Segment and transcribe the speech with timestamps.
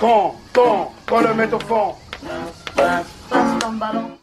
[0.00, 1.92] Quand, quand, quand le met au fond.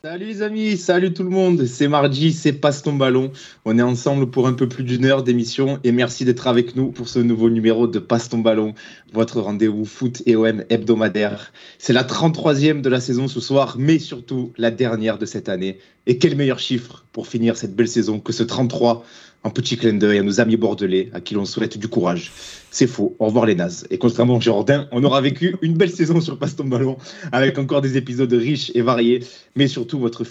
[0.04, 3.32] Salut les amis, salut tout le monde, c'est mardi, c'est Passe ton ballon.
[3.64, 6.92] On est ensemble pour un peu plus d'une heure d'émission et merci d'être avec nous
[6.92, 8.74] pour ce nouveau numéro de Passe ton ballon,
[9.14, 11.54] votre rendez-vous foot et OM hebdomadaire.
[11.78, 15.78] C'est la 33e de la saison ce soir, mais surtout la dernière de cette année.
[16.08, 19.06] Et quel meilleur chiffre pour finir cette belle saison que ce 33
[19.48, 22.34] un petit clin d'œil à nos amis bordelais à qui l'on souhaite du courage.
[22.70, 23.88] C'est faux, au revoir les nazes.
[23.90, 26.98] Et contrairement à Jordan, on aura vécu une belle saison sur Passe ballon
[27.32, 29.24] avec encore des épisodes riches et variés,
[29.56, 30.26] mais surtout votre,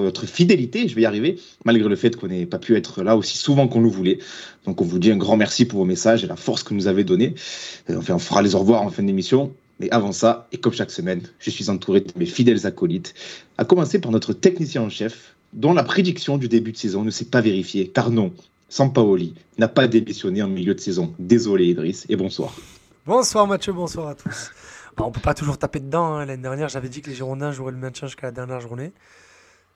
[0.00, 3.14] votre fidélité, je vais y arriver, malgré le fait qu'on n'ait pas pu être là
[3.14, 4.18] aussi souvent qu'on le voulait.
[4.64, 6.76] Donc on vous dit un grand merci pour vos messages et la force que vous
[6.76, 7.34] nous avez donnée.
[7.90, 9.52] Euh, enfin, on fera les au revoir en fin d'émission.
[9.80, 13.14] Mais avant ça, et comme chaque semaine, je suis entouré de mes fidèles acolytes,
[13.58, 17.10] à commencer par notre technicien en chef, dont la prédiction du début de saison ne
[17.10, 17.88] s'est pas vérifiée.
[17.88, 18.32] Car non,
[18.68, 21.14] Sampaoli n'a pas démissionné en milieu de saison.
[21.18, 22.54] Désolé Idriss, et bonsoir.
[23.06, 24.50] Bonsoir Mathieu, bonsoir à tous.
[24.98, 26.14] On on peut pas toujours taper dedans.
[26.14, 26.26] Hein.
[26.26, 28.92] L'année dernière, j'avais dit que les Girondins joueraient le maintien jusqu'à la dernière journée.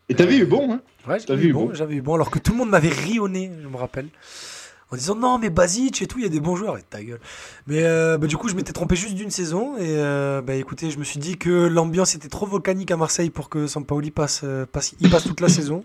[0.08, 2.52] Et t'avais eu bon, hein Ouais, j'avais eu bon, J'avais eu bon, alors que tout
[2.52, 4.08] le monde m'avait rionné, je me rappelle
[4.94, 7.02] en disant non mais Basic et tout, il y a des bons joueurs, et ta
[7.02, 7.20] gueule.
[7.66, 10.90] Mais euh, bah, du coup je m'étais trompé juste d'une saison et euh, bah écoutez,
[10.90, 14.42] je me suis dit que l'ambiance était trop volcanique à Marseille pour que Sampaoli passe,
[14.44, 15.84] euh, passe, il passe toute la saison.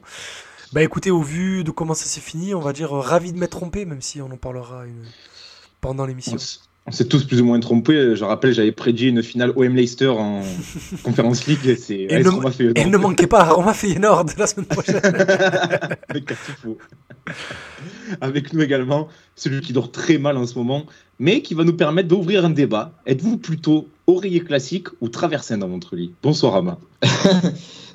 [0.72, 3.58] Bah écoutez, au vu de comment ça s'est fini, on va dire ravi de m'être
[3.58, 4.84] trompé, même si on en parlera
[5.82, 6.38] pendant l'émission.
[6.86, 8.16] On s'est tous plus ou moins trompés.
[8.16, 10.42] Je rappelle, j'avais prédit une finale OM Leicester en
[11.04, 11.60] Conférence League.
[11.68, 15.02] Et, et, ne, ne manquait pas Roma Feyenoord la semaine prochaine.
[16.10, 16.34] Avec
[18.22, 20.86] Avec nous également, celui qui dort très mal en ce moment,
[21.20, 22.94] mais qui va nous permettre d'ouvrir un débat.
[23.06, 26.14] Êtes-vous plutôt oreiller classique ou traversin dans votre lit?
[26.24, 26.80] Bonsoir Ama.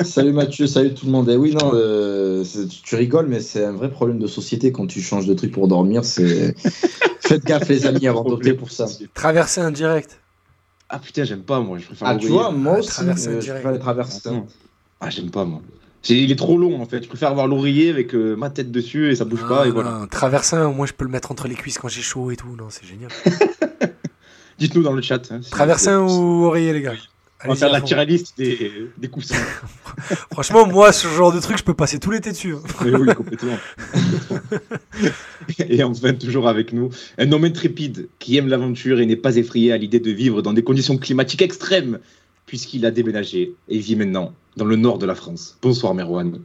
[0.02, 1.28] salut Mathieu, salut tout le monde.
[1.28, 2.44] Et eh oui, non, euh,
[2.82, 5.68] tu rigoles, mais c'est un vrai problème de société quand tu changes de truc pour
[5.68, 6.04] dormir.
[6.04, 6.54] C'est
[7.20, 8.86] Faites gaffe les amis avant d'opter pour ça.
[9.14, 10.20] Traverser un direct.
[10.90, 11.78] Ah putain, j'aime pas moi.
[11.78, 14.30] Je préfère ah, tu vois, moi aussi, euh, je préfère les traverser.
[15.00, 15.62] Ah, j'aime pas moi.
[16.08, 17.02] il est trop long en fait.
[17.02, 20.06] Je préfère avoir l'oreiller avec euh, ma tête dessus et ça bouge pas et voilà.
[20.10, 22.54] Traverser, au moins je peux le mettre entre les cuisses quand j'ai chaud et tout.
[22.56, 23.10] Non, c'est génial.
[24.58, 25.32] Dites-nous dans le chat.
[25.32, 26.94] Hein, traversin ou oreiller, les gars
[27.44, 28.24] on va faire la des,
[28.96, 29.34] des coussins.
[30.32, 32.54] Franchement, moi, ce genre de truc, je peux passer tout l'été dessus.
[32.54, 32.62] Hein.
[32.84, 33.56] oui, complètement.
[35.58, 39.72] et enfin, toujours avec nous, un homme intrépide qui aime l'aventure et n'est pas effrayé
[39.72, 41.98] à l'idée de vivre dans des conditions climatiques extrêmes,
[42.46, 45.58] puisqu'il a déménagé et vit maintenant dans le nord de la France.
[45.62, 46.40] Bonsoir, Merwan.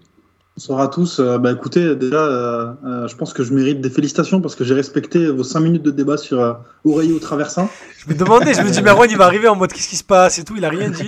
[0.60, 1.20] Bonsoir à tous.
[1.22, 4.66] Euh, bah, écoutez, déjà, euh, euh, je pense que je mérite des félicitations parce que
[4.66, 6.52] j'ai respecté vos 5 minutes de débat sur euh,
[6.84, 7.70] oreiller ou traversin.
[7.98, 10.04] Je me demandais, je me dis, Merwan, il va arriver en mode qu'est-ce qui se
[10.04, 11.08] passe et tout, il a rien dit.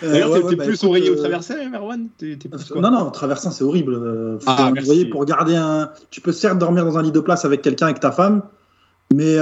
[0.00, 2.06] D'ailleurs, t'es plus bah, oreiller ou traversin, Merwan
[2.76, 4.38] Non, non, traversin, c'est horrible.
[4.46, 5.90] ah, vous voyez, pour garder un.
[6.12, 8.42] Tu peux certes dormir dans un lit de place avec quelqu'un, avec ta femme,
[9.12, 9.38] mais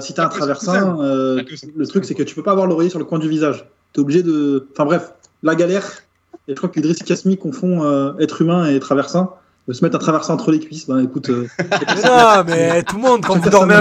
[0.00, 3.04] si t'as un traversin, le truc, c'est que tu peux pas avoir l'oreiller sur le
[3.04, 3.66] coin du visage.
[3.92, 4.66] T'es obligé de.
[4.72, 6.05] Enfin bref, la galère
[6.48, 9.34] et je crois qu'Idriss Kasmi confond être humain et traversin
[9.68, 11.28] de se mettre à traverser entre les cuisses, ben écoute.
[11.28, 11.48] Euh,
[12.04, 13.74] non, mais tout le monde, quand vous dormez,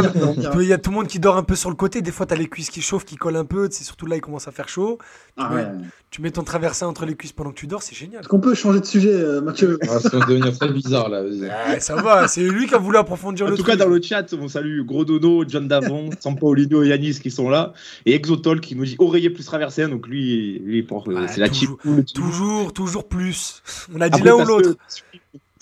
[0.55, 2.01] il y a tout le monde qui dort un peu sur le côté.
[2.01, 3.67] Des fois, tu as les cuisses qui chauffent, qui collent un peu.
[3.69, 4.97] C'est surtout là, il commence à faire chaud.
[5.37, 5.67] Tu, ah mets,
[6.09, 8.21] tu, mets, ton traversin entre les cuisses pendant que tu dors, c'est génial.
[8.21, 11.21] Est-ce qu'on peut changer de sujet, euh, Mathieu ah, Ça va devenir très bizarre là.
[11.79, 13.67] ça va, c'est lui qui a voulu approfondir en le truc.
[13.67, 17.19] En tout cas, dans le chat, on salue Gros Dono, John Davon, Sampaolino et Yanis
[17.19, 17.73] qui sont là.
[18.07, 19.87] Et Exotol qui nous dit oreiller plus traversin.
[19.87, 20.87] Donc lui, lui
[21.27, 21.77] c'est la toujours,
[22.13, 23.61] Toujours, toujours plus.
[23.93, 24.75] On a dit l'un ou l'autre.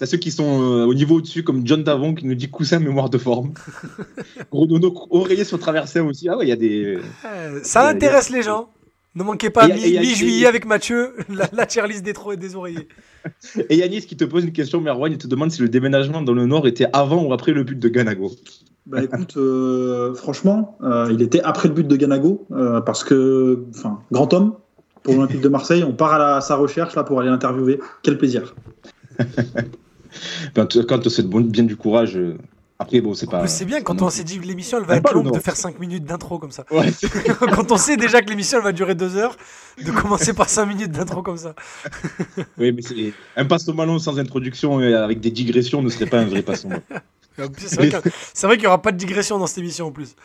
[0.04, 2.80] T'as ceux qui sont euh, au niveau au-dessus, comme John Davon qui nous dit coussin
[2.80, 3.54] mémoire de forme.
[4.52, 6.28] Gros dono, oreiller sur traversin aussi.
[6.28, 6.98] Ah ouais, il y a des.
[7.26, 8.68] Euh, ça intéresse les gens.
[9.16, 12.90] Ne manquez pas, mi-juillet avec Mathieu, la, la tier list des, des oreillers.
[13.70, 16.34] Et Yanis qui te pose une question, Merwan, il te demande si le déménagement dans
[16.34, 18.30] le Nord était avant ou après le but de Ganago.
[18.86, 20.78] Bah écoute, euh, franchement,
[21.12, 22.46] il était après le but de Ganago,
[22.86, 24.56] parce que, enfin, grand homme
[25.02, 27.80] pour l'Olympique de Marseille, on part à, sa recherche là pour aller l'interviewer.
[28.02, 28.54] Quel plaisir.
[30.56, 32.18] Quand tu sais bien du courage.
[32.18, 32.38] Euh,
[32.80, 33.48] après, bon, c'est pas.
[33.48, 35.80] C'est bien quand on s'est dit que l'émission elle va être longue de faire 5
[35.80, 36.66] minutes d'intro comme ça.
[37.40, 39.38] quand on sait déjà que l'émission elle va durer 2 heures,
[39.84, 41.54] de commencer par 5 minutes d'intro comme ça.
[42.58, 46.08] oui, mais c'est un passe au ballon sans introduction et avec des digressions ne serait
[46.08, 46.70] pas un vrai passe au.
[47.36, 50.16] C'est vrai qu'il n'y aura pas de digression dans cette émission en plus.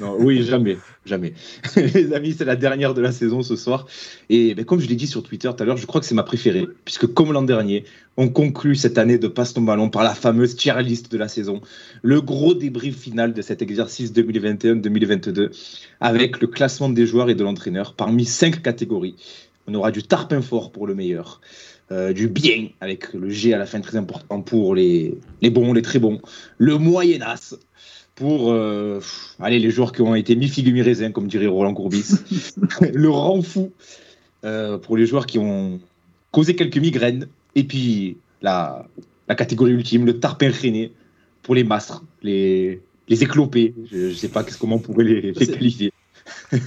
[0.00, 1.34] Non, oui, jamais, jamais.
[1.76, 3.86] Les amis, c'est la dernière de la saison ce soir.
[4.30, 6.14] Et ben, comme je l'ai dit sur Twitter tout à l'heure, je crois que c'est
[6.14, 7.84] ma préférée, puisque comme l'an dernier,
[8.16, 11.28] on conclut cette année de passe ton ballon par la fameuse tier list de la
[11.28, 11.60] saison,
[12.02, 15.50] le gros débrief final de cet exercice 2021-2022,
[16.00, 19.16] avec le classement des joueurs et de l'entraîneur parmi cinq catégories.
[19.66, 21.40] On aura du tarpin fort pour le meilleur.
[21.90, 25.72] Euh, du bien, avec le G à la fin très important pour les, les bons,
[25.72, 26.20] les très bons,
[26.58, 27.54] le moyennas
[28.14, 29.00] pour euh,
[29.40, 32.16] allez, les joueurs qui ont été mi figue mi raisin, comme dirait Roland Courbis.
[32.92, 33.72] le rang fou
[34.44, 35.80] euh, pour les joueurs qui ont
[36.30, 37.28] causé quelques migraines.
[37.54, 38.86] Et puis la,
[39.28, 40.92] la catégorie ultime, le tarpin freiné
[41.42, 43.74] pour les mastres, les, les éclopés.
[43.90, 45.92] Je ne sais pas comment on pourrait les, les qualifier.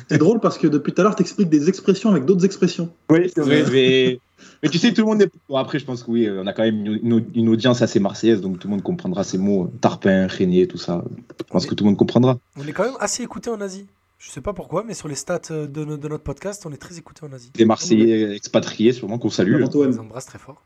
[0.09, 2.89] C'est drôle parce que depuis tout à l'heure, tu expliques des expressions avec d'autres expressions.
[3.09, 3.63] Oui, c'est vrai.
[3.71, 4.19] mais,
[4.63, 5.31] mais, tu sais, tout le monde est.
[5.49, 8.41] Bon, après, je pense que oui, on a quand même une, une, audience assez marseillaise,
[8.41, 11.03] donc tout le monde comprendra ces mots tarpin, régnier, tout ça.
[11.39, 12.37] Je pense que tout le monde comprendra.
[12.57, 13.87] On est quand même assez écouté en Asie.
[14.19, 16.97] Je sais pas pourquoi, mais sur les stats de, de notre podcast, on est très
[16.97, 17.49] écouté en Asie.
[17.55, 19.63] Des Marseillais expatriés, sûrement, qu'on salue.
[19.73, 20.61] On les embrasse très fort.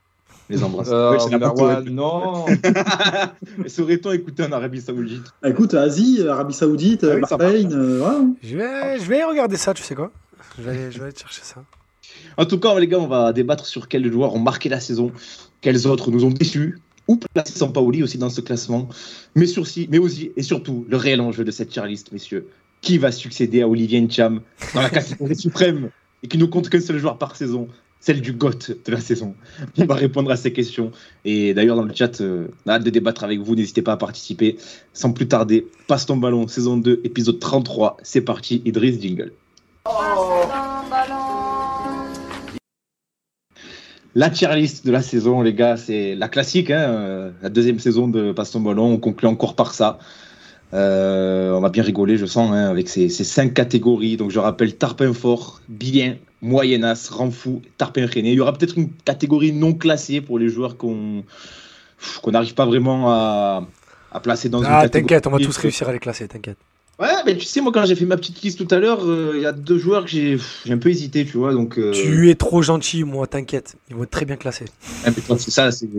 [0.49, 0.89] Les embrasse.
[0.91, 2.45] Euh, ouais, non
[3.57, 5.23] Mais saurait-on écouter en Arabie Saoudite?
[5.41, 8.27] Ah, Écoute, Asie, Arabie Saoudite, ah oui, Bahreïn, euh, ouais.
[8.43, 10.11] je, vais, je vais regarder ça, tu sais quoi?
[10.57, 11.63] Je vais, je vais aller chercher ça.
[12.37, 15.11] En tout cas, les gars, on va débattre sur quels joueurs ont marqué la saison,
[15.61, 18.89] quels autres nous ont déçus, ou placé Sampaoli aussi dans ce classement,
[19.35, 22.47] mais, sursi, mais aussi et surtout le réel enjeu de cette tier list, messieurs.
[22.81, 24.41] Qui va succéder à Olivier Ncham
[24.73, 25.89] dans la catégorie suprême
[26.23, 27.67] et qui ne compte qu'un seul joueur par saison?
[27.99, 28.51] Celle du GOT
[28.85, 29.33] de la saison.
[29.79, 30.91] On va répondre à ces questions.
[31.23, 33.55] Et d'ailleurs, dans le chat, euh, on a hâte de débattre avec vous.
[33.55, 34.57] N'hésitez pas à participer.
[34.93, 37.97] Sans plus tarder, passe ton ballon, saison 2, épisode 33.
[38.03, 39.31] C'est parti, Idriss Jingle.
[44.17, 46.71] La tier list de la saison, les gars, c'est la classique.
[46.71, 48.85] Hein, euh, la deuxième saison de Passe ton ballon.
[48.93, 49.99] On conclut encore par ça.
[50.73, 54.15] Euh, on va bien rigoler, je sens, hein, avec ces, ces, cinq catégories.
[54.15, 58.31] Donc, je rappelle Tarpin fort, bien, moyennas, fou, tarpin rené.
[58.31, 61.23] Il y aura peut-être une catégorie non classée pour les joueurs qu'on
[62.27, 63.67] n'arrive pas vraiment à,
[64.13, 64.91] à, placer dans ah, une catégorie.
[64.91, 66.57] t'inquiète, on va tous réussir à les classer, t'inquiète.
[66.97, 69.33] Ouais, mais tu sais, moi, quand j'ai fait ma petite liste tout à l'heure, euh,
[69.35, 70.39] il y a deux joueurs que j'ai
[70.69, 71.51] un peu hésité, tu vois.
[71.51, 71.91] Donc, euh...
[71.91, 73.75] Tu es trop gentil, moi, t'inquiète.
[73.89, 74.65] Ils vont être très bien classés.
[75.05, 75.89] Ah, c'est ça, c'est.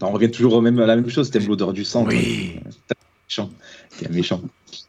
[0.00, 2.06] On revient toujours même à la même chose, t'aimes l'odeur du sang.
[2.06, 2.58] Oui.
[3.28, 3.50] Méchant.
[3.98, 4.40] T'es méchant.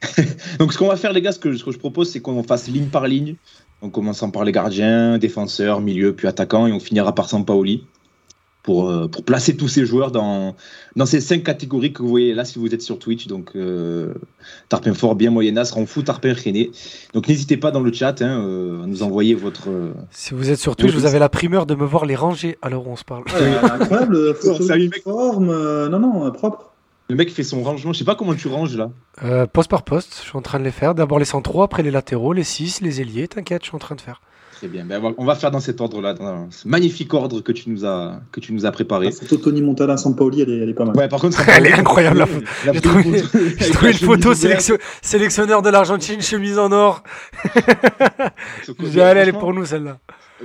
[0.60, 2.42] donc, ce qu'on va faire, les gars, ce que, ce que je propose, c'est qu'on
[2.42, 3.36] fasse ligne par ligne.
[3.81, 7.83] En commençant par les gardiens, défenseurs, milieu, puis attaquants, et on finira par Sampaoli
[8.63, 10.56] pour, euh, pour placer tous ces joueurs dans,
[10.95, 13.27] dans ces cinq catégories que vous voyez là si vous êtes sur Twitch.
[13.27, 14.13] Donc, euh,
[14.69, 16.71] Tarpin Fort, bien Moyennas, Renfou, Tarpin René.
[17.13, 19.69] Donc, n'hésitez pas dans le chat hein, euh, à nous envoyer votre.
[20.12, 22.88] Si vous êtes sur Twitch, vous avez la primeur de me voir les ranger alors
[22.88, 23.24] on se parle.
[23.63, 24.65] incroyable, photo
[25.04, 26.74] forme, non, non, propre.
[27.10, 28.89] Le mec fait son rangement, je sais pas comment tu ranges là.
[29.24, 30.95] Euh, poste par poste, je suis en train de les faire.
[30.95, 33.95] D'abord les centraux, après les latéraux, les 6, les ailiers, t'inquiète, je suis en train
[33.95, 34.21] de faire.
[34.63, 37.69] Très bien, ben, on va faire dans cet ordre-là, dans ce magnifique ordre que tu
[37.69, 39.07] nous as, que tu nous as préparé.
[39.07, 40.95] La photo Tony Montana sans Pauli, elle est, elle est pas mal.
[40.95, 42.39] Ouais, par contre, elle est incroyable la photo.
[42.63, 43.21] J'ai trouvé,
[43.74, 47.04] trouvé une photo sélection, sélectionneur de l'Argentine, chemise en or.
[48.89, 50.00] J'ai allé, elle est pour nous celle-là.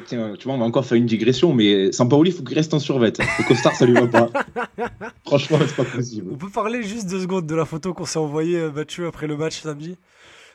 [0.06, 2.74] Tiens, tu vois, on va encore faire une digression, mais Sampaoli, il faut qu'il reste
[2.74, 3.12] en survêt.
[3.16, 4.30] Le costard, ça lui va pas.
[5.26, 6.32] Franchement, c'est pas possible.
[6.32, 9.36] On peut parler juste deux secondes de la photo qu'on s'est envoyée, Mathieu, après le
[9.36, 9.96] match samedi?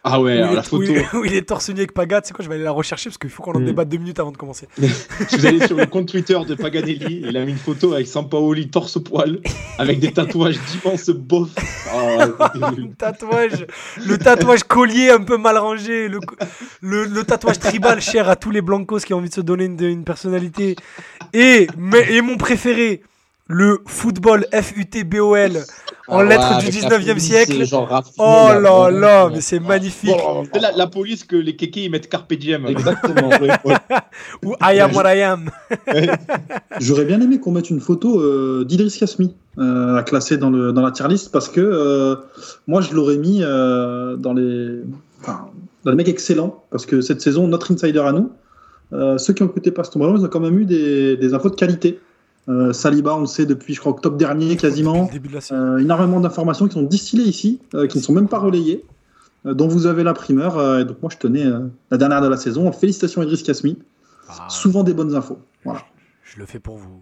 [0.05, 0.91] Ah ouais, alors la photo.
[0.91, 2.63] Où il, où il est torse nu avec Paga, tu sais quoi, je vais aller
[2.63, 4.67] la rechercher parce qu'il faut qu'on en débatte deux minutes avant de commencer.
[5.29, 8.07] si vous allez sur le compte Twitter de Paganelli, il a mis une photo avec
[8.07, 9.39] Sampaoli torse poil,
[9.77, 11.55] avec des tatouages d'immenses bofs.
[11.95, 13.65] Oh, le tatouage,
[14.05, 16.19] le tatouage collier un peu mal rangé, le,
[16.81, 19.65] le, le, tatouage tribal cher à tous les blancos qui ont envie de se donner
[19.65, 20.75] une, une personnalité.
[21.31, 23.03] Et, mais, et mon préféré,
[23.47, 25.59] le football F-U-T-B-O-L
[26.07, 27.65] en Ah lettres ouais, du avec la 19e police, siècle.
[27.65, 30.15] genre Oh là là, mais c'est magnifique.
[30.59, 32.65] La, la police que les kékés ils mettent Carpe Diem.
[32.67, 33.29] Exactement.
[34.45, 35.49] Ou I am what I am.
[36.79, 40.71] J'aurais bien aimé qu'on mette une photo euh, d'Idriss Kasmi euh, à classer dans, le,
[40.71, 42.15] dans la tier list parce que euh,
[42.67, 44.79] moi je l'aurais mis euh, dans les
[45.21, 45.47] enfin,
[45.83, 48.31] dans les mecs excellents parce que cette saison notre insider à nous
[48.93, 51.33] euh, ceux qui ont écouté Passe ton ballon ils ont quand même eu des, des
[51.33, 51.99] infos de qualité
[52.49, 55.61] Euh, Saliba on le sait depuis je crois octobre dernier quasiment Début de la saison.
[55.61, 58.83] Euh, énormément d'informations qui sont distillées ici euh, qui ne sont même pas relayées
[59.45, 61.59] euh, dont vous avez la primeur euh, et donc moi je tenais euh,
[61.89, 63.77] la dernière de la saison félicitations Idriss Kasmi
[64.27, 65.83] Ah, souvent des bonnes infos voilà
[66.25, 67.01] je le fais pour vous.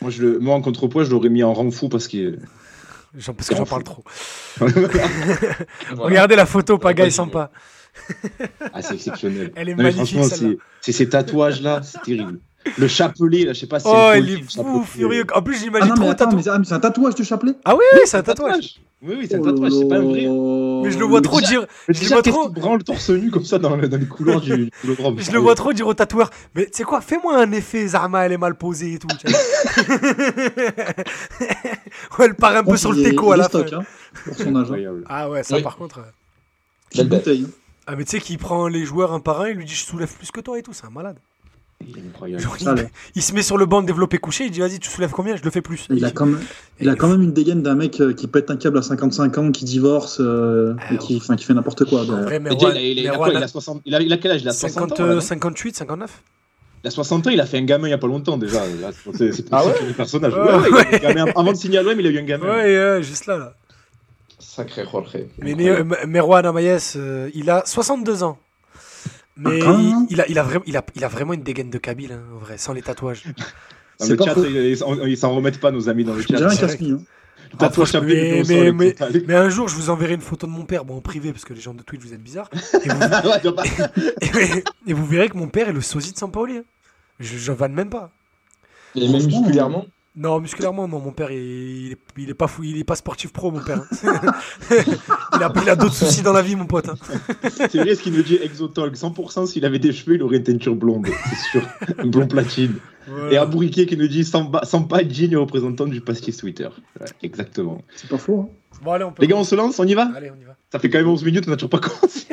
[0.00, 2.38] Moi, je le, moi, en contrepoids, je l'aurais mis en rang fou parce que.
[3.16, 4.04] J'en- Parce que j'en parle trop.
[5.96, 7.50] Regardez la photo, Paga est sympa.
[8.72, 9.52] ah, c'est exceptionnel.
[9.56, 12.38] Elle est Non, mais magnifique franchement, ces tatouages-là, c'est terrible.
[12.76, 15.24] Le chapelet, là, je sais pas si c'est Oh, le il est le fou, furieux.
[15.34, 16.36] En plus, Ah j'imagine non, trop mais attends, tatoué.
[16.36, 17.52] mais c'est ah, mais c'est un tatouage de chapelet?
[17.64, 18.80] Ah oui, oui, c'est un tatouage.
[19.00, 20.26] Oui, oui, c'est un tatouage, c'est pas un vrai.
[20.84, 21.66] Mais je le vois trop dire.
[21.88, 22.48] Je le vois trop.
[22.48, 25.72] branle torse nu comme ça dans, le- dans les couloirs du, Je le vois trop
[25.72, 26.30] dire au tatoueur.
[26.54, 29.08] Mais tu sais quoi, fais-moi un effet, Zarma, elle est mal posée et tout.
[32.18, 33.60] elle part un peu sur le teco à la fin.
[33.72, 33.82] hein,
[34.24, 34.60] pour son agent.
[34.60, 35.04] Incroyable.
[35.08, 35.98] Ah ouais, ça par contre.
[36.00, 36.02] euh,
[36.96, 37.18] Belle bête.
[37.20, 37.46] bouteille.
[37.86, 39.84] Ah, mais tu sais qu'il prend les joueurs un par un, il lui dit je
[39.84, 41.16] soulève plus que toi et tout, c'est un malade.
[43.14, 45.36] Il, se met sur le banc de développé couché, il dit vas-y, tu soulèves combien
[45.36, 45.86] Je le fais plus.
[45.90, 46.40] Il, a, quand même,
[46.80, 49.38] il a quand même une dégaine d'un mec euh, qui pète un câble à 55
[49.38, 52.04] ans, qui divorce euh, ah, et qui, qui fait n'importe quoi.
[52.04, 54.42] il, a, quel âge?
[54.42, 56.22] Il a 50, 58, 59
[56.84, 58.62] il a 60 ans, il a fait un gamin il n'y a pas longtemps déjà.
[59.14, 60.32] C'est ah ouais le personnage.
[60.32, 62.46] Ouais, avant de signer à l'OM, il a eu un gamin.
[62.46, 63.36] Ouais, juste là.
[63.36, 63.54] là.
[64.38, 65.18] Sacré Jorge.
[65.38, 65.54] Mais
[66.06, 68.38] Merwan Amayes, euh, il a 62 ans.
[69.38, 69.60] Mais
[70.10, 72.22] il, a, il, a vraiment, il, a, il a vraiment une dégaine de Kabyle, hein,
[72.34, 73.24] en vrai, sans les tatouages.
[74.00, 74.34] Dans le chat,
[75.06, 76.36] ils s'en remettent pas, nos amis dans le chat.
[76.36, 76.98] un hein.
[77.56, 78.94] Tatouage mais, mais, mais,
[79.26, 81.44] mais, un jour, je vous enverrai une photo de mon père, bon, en privé, parce
[81.44, 82.50] que les gens de Twitch, vous êtes bizarres.
[82.84, 83.00] Et vous,
[84.86, 86.58] et, vous verrez que mon père est le sosie de Sampaoli.
[86.58, 86.64] Hein.
[87.20, 88.10] Je ne vanne même pas.
[88.94, 89.86] Et même musculairement
[90.18, 90.98] non, musculairement, non.
[90.98, 93.82] Mon père, il, il, est, pas fou, il est pas sportif pro, mon père.
[95.34, 96.88] Il a, a d'autres soucis dans la vie, mon pote.
[96.88, 96.96] Hein.
[97.70, 98.96] C'est vrai ce qu'il me dit Exotolk.
[98.96, 101.68] 100% s'il avait des cheveux, il aurait une teinture blonde, c'est sûr.
[101.98, 102.74] Un blond platine.
[103.30, 106.68] Et un bourriquet qui nous dit sans, sans pas digne représentant du pastis Twitter.
[107.22, 107.82] exactement.
[107.94, 108.40] C'est pas faux.
[108.40, 108.48] Hein.
[108.82, 110.56] Bon, allez, on Les gars, on se lance, on y va Allez, on y va.
[110.70, 112.26] Ça fait quand même 11 minutes, on n'a toujours pas commencé.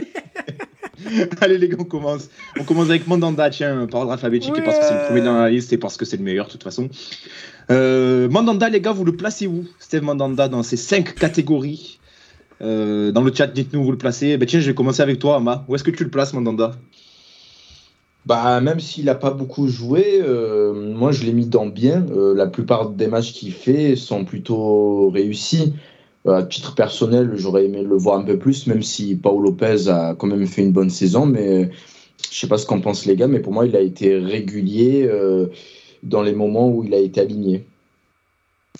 [1.41, 2.29] Allez les gars, on commence.
[2.59, 5.49] On commence avec Mandanda, tiens, par ordre alphabétique, parce que c'est le premier dans la
[5.49, 6.89] liste et parce que c'est le meilleur de toute façon.
[7.71, 11.99] Euh, Mandanda, les gars, vous le placez où Steve Mandanda dans ces cinq catégories
[12.61, 14.37] euh, Dans le chat, dites-nous où vous le placez.
[14.37, 15.65] Ben, tiens, je vais commencer avec toi, Ama.
[15.67, 16.75] Où est-ce que tu le places, Mandanda?
[18.25, 22.03] Bah, même s'il n'a pas beaucoup joué, euh, moi je l'ai mis dans bien.
[22.09, 25.73] la plupart des matchs qu'il fait sont plutôt réussis.
[26.27, 30.15] à titre personnel, j'aurais aimé le voir un peu plus, même si Paul Lopez a
[30.15, 31.27] quand même fait une bonne saison.
[31.27, 31.69] Mais
[32.31, 35.07] je sais pas ce qu'en pensent les gars, mais pour moi, il a été régulier
[36.05, 37.65] dans les moments où il a été aligné.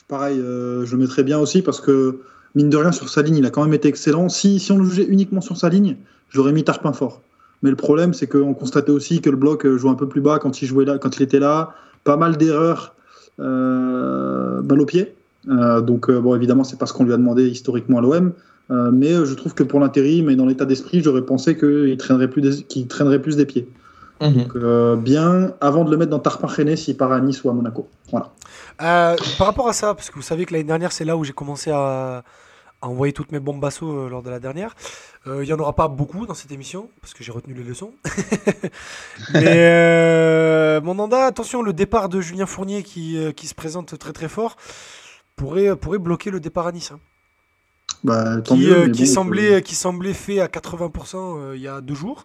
[0.08, 2.20] Pareil, euh, je mettrais bien aussi parce que,
[2.56, 4.30] mine de rien, sur sa ligne, il a quand même été excellent.
[4.30, 5.98] Si, si on le jugeait uniquement sur sa ligne,
[6.30, 7.22] j'aurais mis Tarpin fort.
[7.64, 10.40] Mais le problème, c'est qu'on constatait aussi que le bloc jouait un peu plus bas
[10.40, 11.74] quand il, jouait là, quand il était là.
[12.04, 12.96] Pas mal d'erreurs,
[13.40, 15.16] euh, balle au pied.
[15.50, 18.32] Euh, donc, euh, bon, évidemment, c'est parce qu'on lui a demandé historiquement à l'OM.
[18.70, 23.36] mais je trouve que pour l'intérim et dans l'état d'esprit, j'aurais pensé qu'il traînerait plus
[23.38, 23.68] des pieds.
[24.22, 24.34] Mhm.
[24.34, 27.50] Donc, euh, bien avant de le mettre dans Tarpin René s'il part à Nice ou
[27.50, 27.90] à Monaco.
[28.12, 28.32] Voilà.
[28.82, 31.24] Euh, par rapport à ça, parce que vous savez que l'année dernière, c'est là où
[31.24, 32.24] j'ai commencé à,
[32.82, 34.76] envoyer toutes mes bombes basso euh, lors de la dernière.
[35.26, 37.94] Il n'y en aura pas beaucoup dans cette émission, parce que j'ai retenu les leçons.
[39.34, 44.30] Mais mon Nanda, attention, le départ de Julien Fournier qui, qui, se présente très très
[44.30, 44.56] fort
[45.36, 46.92] pourrait, pourrait bloquer le départ à Nice.
[46.92, 47.00] Hein.
[48.04, 52.24] Bah, qui, qui, semblait, qui semblait fait à 80% il y a deux jours.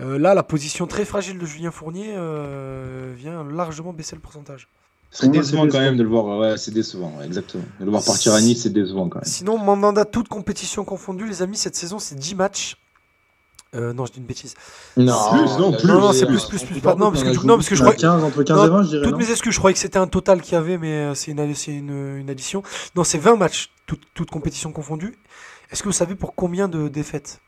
[0.00, 4.68] Euh, là, la position très fragile de Julien Fournier euh, vient largement baisser le pourcentage.
[5.10, 7.64] C'est décevant quand même de le voir, ouais, c'est décevant, exactement.
[7.78, 9.30] De le voir partir à Nice, c'est décevant quand même.
[9.30, 12.78] Sinon, mandat toute compétition confondue, les amis, cette saison, c'est 10 matchs.
[13.74, 14.54] Euh, non, je dis une bêtise.
[14.96, 16.80] Non, plus, non, plus, non, c'est plus, plus, plus.
[16.80, 17.94] Pas, non, parce que, non, parce que je crois.
[17.94, 19.04] 15, entre 15 et 20, je dirais.
[19.06, 21.40] Toutes mes excuses, je croyais que c'était un total qu'il y avait, mais c'est une,
[21.40, 22.62] une, une, addition.
[22.96, 25.18] Non, c'est 20 matchs, toute, toute compétition confondue.
[25.70, 27.40] Est-ce que vous savez pour combien de défaites?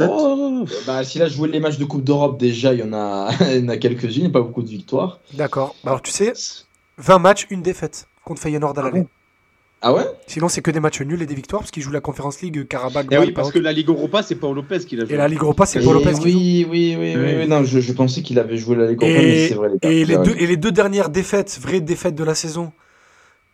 [0.00, 0.64] Oh.
[0.86, 3.30] bah, S'il a joué les matchs de Coupe d'Europe, déjà, il y en a,
[3.68, 5.20] a quelques-unes, pas beaucoup de victoires.
[5.34, 5.74] D'accord.
[5.84, 6.32] Bah, alors, tu sais,
[6.98, 9.06] 20 matchs, une défaite contre Feyenoord à l'aller.
[9.84, 10.04] Ah ouais?
[10.28, 12.68] Sinon, c'est que des matchs nuls et des victoires parce qu'il joue la Conference League
[12.68, 13.10] Karabakh.
[13.10, 15.14] Et eh oui, parce que la Ligue Europa, c'est Paul Lopez qui l'a joué.
[15.14, 17.80] Et la Ligue Europa, c'est Paul Lopez qui oui, oui, oui, oui, oui, Non, je,
[17.80, 19.70] je pensais qu'il avait joué la Ligue Europa, mais c'est vrai.
[19.82, 22.72] et, les deux, et les deux dernières défaites, vraies défaites de la saison,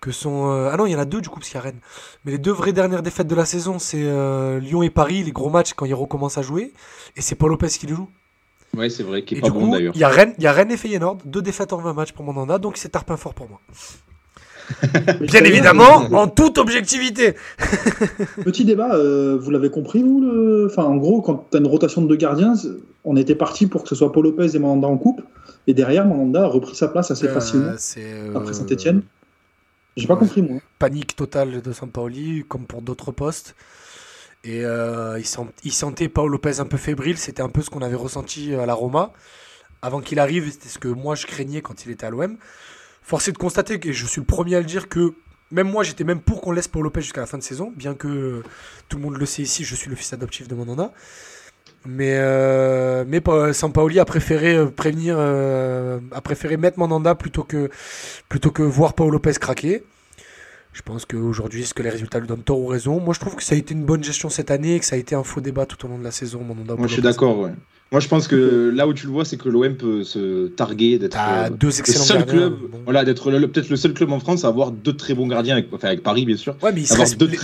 [0.01, 0.51] que sont.
[0.51, 1.81] Euh, ah non, il y en a deux du coup, parce qu'il y a Rennes.
[2.25, 5.33] Mais les deux vraies dernières défaites de la saison, c'est euh, Lyon et Paris, les
[5.33, 6.73] gros matchs quand ils recommencent à jouer.
[7.17, 8.09] Et c'est Paul Lopez qui les joue.
[8.77, 9.95] Ouais, c'est vrai, qui est pas bon d'ailleurs.
[9.95, 12.25] Il y, a Rennes, y a Rennes et Feyenoord, deux défaites en 20 matchs pour
[12.25, 13.61] Mandanda, donc c'est tarpin fort pour moi.
[15.23, 17.35] Bien évidemment, en toute objectivité.
[18.45, 20.67] Petit débat, euh, vous l'avez compris, vous le...
[20.71, 22.53] Enfin, en gros, quand tu as une rotation de deux gardiens,
[23.05, 25.23] on était parti pour que ce soit Paul Lopez et Mandanda en coupe.
[25.67, 27.73] Et derrière, Mandanda a repris sa place assez facilement
[28.35, 29.03] après Saint-Etienne.
[29.99, 30.61] J'ai pas compris, moi.
[30.79, 33.57] Panique totale de Sampaoli, comme pour d'autres postes.
[34.45, 35.21] Et euh,
[35.65, 37.19] il, sentait Paolo Lopez un peu fébrile.
[37.19, 39.13] C'était un peu ce qu'on avait ressenti à la Roma.
[39.83, 42.37] Avant qu'il arrive, c'était ce que moi je craignais quand il était à l'OM.
[43.03, 45.15] Force est de constater, que je suis le premier à le dire, que
[45.51, 47.73] même moi j'étais même pour qu'on laisse Paolo Lopez jusqu'à la fin de saison.
[47.75, 48.43] Bien que
[48.89, 50.93] tout le monde le sait ici, je suis le fils adoptif de Mandanda.
[51.87, 57.71] Mais, euh, mais Sampaoli a préféré euh, prévenir, euh, a préféré mettre Mandanda plutôt que,
[58.29, 59.85] plutôt que voir Paul Lopez craquer.
[60.73, 63.01] Je pense qu'aujourd'hui, est-ce que les résultats lui donnent tort ou raison?
[63.01, 64.97] Moi, je trouve que ça a été une bonne gestion cette année et que ça
[64.97, 66.43] a été un faux débat tout au long de la saison.
[66.43, 67.39] Mandanda, Moi, je suis d'accord.
[67.39, 67.53] Ouais.
[67.91, 70.99] Moi, je pense que là où tu le vois, c'est que l'OM peut se targuer
[70.99, 74.49] d'être euh, deux le seul club, voilà, d'être peut-être le seul club en France à
[74.49, 76.55] avoir deux très bons gardiens, avec, enfin avec Paris bien sûr.
[76.63, 76.83] Ouais, mais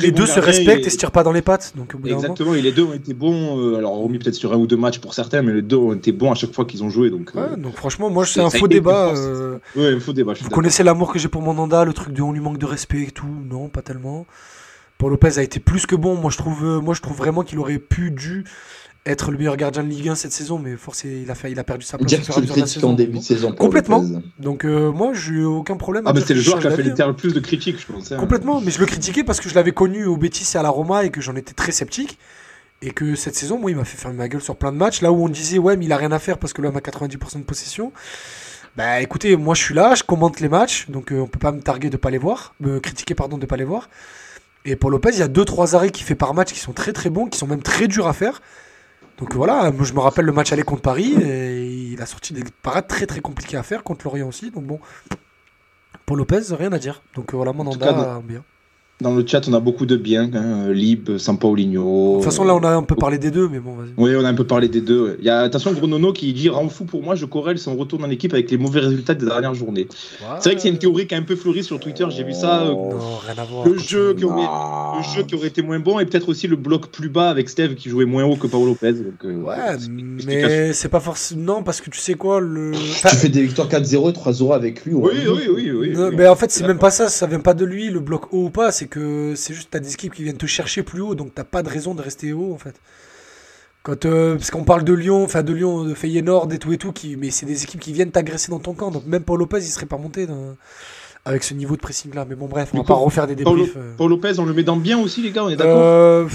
[0.02, 0.90] les deux se respectent et...
[0.90, 1.72] se tirent pas dans les pattes.
[1.76, 3.58] Donc, Exactement, et les deux ont été bons.
[3.58, 5.94] Euh, alors, hormis peut-être sur un ou deux matchs pour certains, mais les deux ont
[5.94, 7.08] été bons à chaque fois qu'ils ont joué.
[7.08, 9.14] Donc, ouais, donc franchement, moi, c'est un faux débat.
[9.74, 10.34] Ouais, un faux débat.
[10.38, 12.66] Vous connaissez l'amour que j'ai pour mon Nanda, le truc de on lui manque de
[12.66, 13.26] respect et tout?
[13.50, 14.26] Non, pas tellement.
[14.98, 16.16] Paul Lopez a été plus que bon.
[16.16, 18.44] Moi, je trouve, moi, je trouve vraiment qu'il aurait pu, dû
[19.06, 21.58] être le meilleur gardien de Ligue 1 cette saison, mais forcément il a, fait, il
[21.58, 22.08] a perdu sa place.
[22.08, 22.90] Dire que tu saison.
[22.90, 23.52] en début de saison.
[23.52, 24.04] Complètement.
[24.38, 26.04] Donc euh, moi, j'ai eu aucun problème.
[26.06, 28.12] Ah, mais c'est le joueur qui a fait le plus de critiques, je pense.
[28.12, 28.16] Hein.
[28.16, 30.70] Complètement, mais je le critiquais parce que je l'avais connu au Betis et à la
[30.70, 32.18] Roma et que j'en étais très sceptique.
[32.82, 35.00] Et que cette saison, moi, il m'a fait fermer ma gueule sur plein de matchs.
[35.00, 36.80] Là où on disait, ouais, mais il a rien à faire parce que l'homme a
[36.80, 37.92] 90% de possession.
[38.76, 41.52] Bah écoutez, moi je suis là, je commente les matchs, donc euh, on peut pas
[41.52, 43.88] me targuer de pas les voir, me critiquer pardon de pas les voir.
[44.64, 46.92] Et pour Lopez, il y a 2-3 arrêts qu'il fait par match qui sont très
[46.92, 48.42] très bons, qui sont même très durs à faire.
[49.18, 52.42] Donc voilà, je me rappelle le match aller contre Paris et il a sorti des
[52.62, 54.50] parades très très compliquées à faire contre Lorient aussi.
[54.50, 54.80] Donc bon,
[56.04, 57.02] pour Lopez, rien à dire.
[57.14, 58.42] Donc voilà, mon anda bien.
[59.04, 60.30] Dans le chat, on a beaucoup de bien.
[60.32, 60.72] Hein.
[60.72, 62.12] Lib, Sampaoligno.
[62.12, 63.90] De toute façon, là, on a un peu parlé des deux, mais bon, vas-y.
[63.98, 65.18] Oui, on a un peu parlé des deux.
[65.18, 67.98] Il y a, attention, Gronono qui dit Rend fou pour moi, je corrèle son retour
[67.98, 69.88] dans l'équipe avec les mauvais résultats des dernières journées.
[70.40, 72.32] C'est vrai que c'est une théorie qui a un peu fleuri sur Twitter, j'ai vu
[72.32, 72.64] ça.
[72.64, 73.68] Non, rien à voir.
[73.68, 74.46] Le jeu, qui aurait,
[74.96, 77.50] le jeu qui aurait été moins bon et peut-être aussi le bloc plus bas avec
[77.50, 78.92] Steve qui jouait moins haut que Paolo Lopez.
[78.94, 79.76] Donc, euh, ouais,
[80.26, 81.42] mais c'est pas forcément.
[81.44, 82.72] Non, parce que tu sais quoi le...
[82.72, 84.94] Tu fais des victoires 4-0 et 3-0 avec lui.
[84.94, 87.66] Oui, oui, oui, oui, Mais en fait, c'est même pas ça, ça vient pas de
[87.66, 90.36] lui, le bloc haut ou pas, c'est que c'est juste t'as des équipes qui viennent
[90.36, 92.74] te chercher plus haut, donc t'as pas de raison de rester haut en fait.
[93.82, 96.78] Quand, euh, parce qu'on parle de Lyon, enfin de Lyon, de Feyenoord et tout et
[96.78, 99.38] tout, qui, mais c'est des équipes qui viennent t'agresser dans ton camp, donc même Paul
[99.38, 100.26] Lopez il serait pas monté
[101.24, 102.24] avec ce niveau de pressing là.
[102.28, 103.74] Mais bon, bref, on va pas refaire des débriefs.
[103.76, 103.94] Euh.
[103.96, 106.28] Paul, Lopez, on le met dans bien aussi, les gars, on est d'accord euh,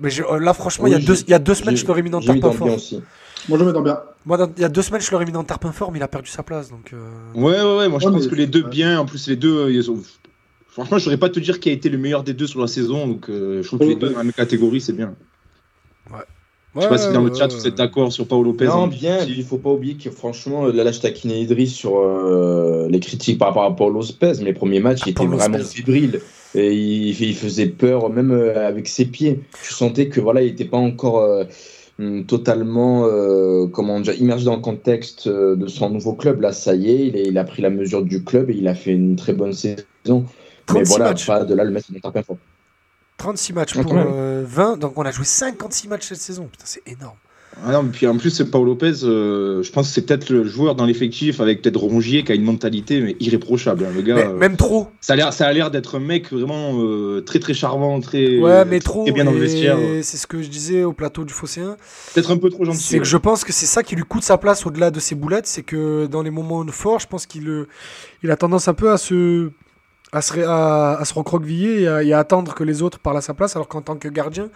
[0.00, 2.20] mais là, franchement, il y, a deux, y a deux semaines, je l'aurais mis dans
[2.20, 2.66] Tarpin fort.
[2.66, 4.00] Moi, je le mets dans bien.
[4.24, 6.08] Moi, il y a deux semaines, je l'aurais mis dans Tarpin fort, mais il a
[6.08, 6.70] perdu sa place.
[6.70, 6.94] Donc,
[7.34, 7.88] Ouais, ouais, ouais.
[7.88, 9.98] Moi, je pense que les deux bien, en plus, les deux, ils ont
[10.74, 12.66] Franchement, je saurais pas te dire qui a été le meilleur des deux sur la
[12.66, 13.06] saison.
[13.06, 15.14] Donc, euh, je trouve que les deux dans la même catégorie, c'est bien.
[16.10, 16.18] Ouais.
[16.74, 18.66] Je sais pas si dans le chat vous êtes d'accord sur Paolo Lopez.
[18.66, 22.98] Non, bien, il faut pas oublier que franchement, là, je taquinais Idriss sur euh, les
[22.98, 26.20] critiques par rapport à Paolo Lopez, mais les premiers matchs, il était vraiment fébrile.
[26.56, 29.42] Et il, faisait peur, même euh, avec ses pieds.
[29.64, 31.24] Tu sentais que voilà, il n'était pas encore
[32.00, 33.08] hum, totalement
[33.68, 36.40] comment dire, immergé dans le contexte de son nouveau club.
[36.40, 38.74] Là, ça y est il, il, a pris la mesure du club et il a
[38.74, 40.24] fait une très bonne saison.
[40.72, 41.26] Mais voilà, matchs.
[41.26, 42.38] pas de là le mettre dans fort.
[43.18, 46.48] 36 matchs pour 20, euh, donc on a joué 56 matchs cette saison.
[46.50, 47.16] Putain, c'est énorme.
[47.64, 50.42] Ah non, puis en plus, c'est Paul Lopez, euh, je pense que c'est peut-être le
[50.42, 53.84] joueur dans l'effectif avec peut-être Rongier qui a une mentalité mais irréprochable.
[53.84, 54.88] Hein, le gars, euh, même trop.
[55.00, 56.80] Ça a l'air, ça a l'air d'être un mec vraiment
[57.24, 59.78] très très charmant, très, ouais, mais trop, bien dans le vestiaire.
[60.02, 61.76] C'est ce que je disais au plateau du Phocéen.
[62.12, 62.82] Peut-être un peu trop gentil.
[62.82, 65.14] C'est que je pense que c'est ça qui lui coûte sa place au-delà de ses
[65.14, 67.66] boulettes, c'est que dans les moments forts, je pense qu'il
[68.24, 69.52] il a tendance un peu à se
[70.14, 73.56] à se, à, se recroqueviller et à, attendre que les autres parlent à sa place,
[73.56, 74.48] alors qu'en tant que gardien,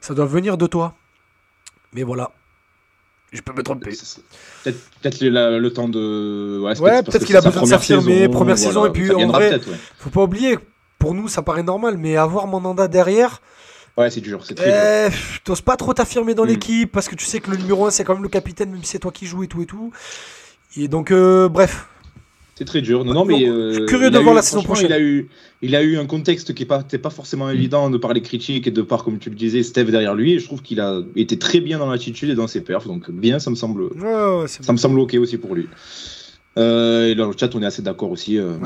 [0.00, 0.94] ça doit venir de toi.
[1.92, 2.32] Mais voilà.
[3.32, 3.92] Je peux me tromper.
[4.64, 6.58] Peut-être le, temps de.
[6.60, 9.60] Ouais, peut-être qu'il a besoin de s'affirmer, première saison, et puis en vrai,
[9.98, 10.58] faut pas oublier,
[10.98, 13.40] pour nous ça paraît normal, mais avoir mon mandat derrière.
[13.96, 16.48] Ouais, c'est dur, c'est très eh, T'oses pas trop t'affirmer dans mm.
[16.48, 18.82] l'équipe parce que tu sais que le numéro 1 c'est quand même le capitaine, même
[18.84, 19.92] si c'est toi qui joues et tout et tout.
[20.76, 21.86] Et donc, euh, bref,
[22.58, 23.04] c'est très dur.
[23.04, 23.48] Non, non, mais.
[23.48, 24.86] Euh, curieux de voir la saison prochaine.
[24.90, 25.28] Il a, eu,
[25.62, 28.72] il a eu un contexte qui n'était pas, forcément évident de par les critiques et
[28.72, 30.32] de par, comme tu le disais, Steve derrière lui.
[30.32, 32.88] Et je trouve qu'il a été très bien dans l'attitude et dans ses perfs.
[32.88, 33.90] Donc, bien, ça me semble,
[34.48, 35.68] ça me semble OK aussi pour lui.
[36.56, 38.38] Euh, et dans le chat, on est assez d'accord aussi.
[38.38, 38.58] Euh,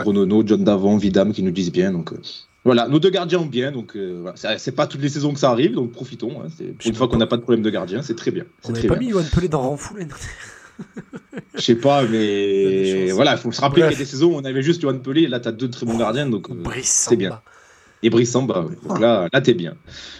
[0.47, 1.93] John Davon, Vidam qui nous disent bien.
[1.93, 2.21] Donc, euh,
[2.65, 3.73] voilà, nos deux gardiens ont bien.
[3.73, 4.57] Donc, voilà.
[4.57, 5.75] c'est pas toutes les saisons que ça arrive.
[5.75, 6.41] Donc, profitons.
[6.41, 6.65] Hein.
[6.83, 8.45] une fois qu'on n'a pas de problème de gardien, c'est très bien.
[8.65, 9.97] On n'avait pas mis Yohan Pelé dans Renfou
[11.55, 14.37] je sais pas, mais voilà, il faut se rappeler qu'il y a des saisons où
[14.37, 17.17] on avait juste Johan Pelé, là, tu as deux très bons gardiens, donc euh, c'est
[17.17, 17.41] bien.
[18.03, 19.77] Et Brissamba, donc là, là t'es bien.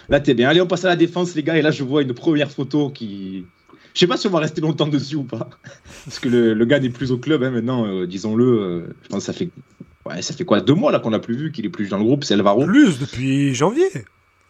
[0.07, 0.47] Là, t'es bien.
[0.49, 2.89] Allez, on passe à la défense, les gars, et là, je vois une première photo
[2.89, 3.45] qui.
[3.93, 5.49] Je sais pas si on va rester longtemps dessus ou pas,
[6.05, 8.45] parce que le, gars n'est plus au club hein, maintenant, euh, disons-le.
[8.45, 9.49] Euh, je pense que ça fait.
[10.05, 11.97] Ouais, ça fait quoi Deux mois là qu'on l'a plus vu, qu'il est plus dans
[11.97, 12.65] le groupe, c'est Alvaro.
[12.65, 13.89] Plus, depuis janvier.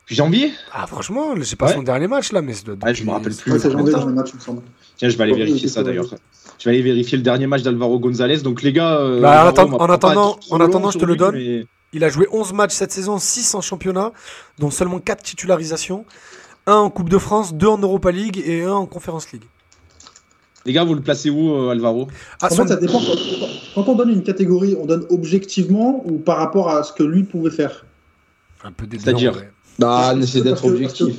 [0.08, 2.54] Janvier Ah, franchement, je sais pas son dernier match là, mais.
[2.66, 2.96] Depuis...
[2.96, 3.60] je me rappelle plus.
[3.60, 4.62] c'est janvier, dernier match, il me semble.
[4.98, 6.06] Tiens, je vais aller vérifier ça d'ailleurs.
[6.60, 8.42] Je vais aller vérifier le dernier match d'Alvaro Gonzalez.
[8.42, 8.98] Donc les gars.
[8.98, 11.66] Euh, bah, en, attendant, en attendant je te le donne.
[11.96, 14.14] Il a joué 11 matchs cette saison, 6 en championnat,
[14.58, 16.06] dont seulement 4 titularisations.
[16.66, 19.44] 1 en Coupe de France, 2 en Europa League et 1 en Conference League.
[20.66, 22.08] Les gars, vous le placez où, euh, Alvaro
[22.42, 23.00] ah, En fait, ça dépend.
[23.76, 27.24] Quand on donne une catégorie, on donne objectivement ou par rapport à ce que lui
[27.24, 27.86] pouvait faire
[28.64, 29.34] Un peu des C'est-à-dire
[29.80, 31.16] Bah, essayer d'être objectif.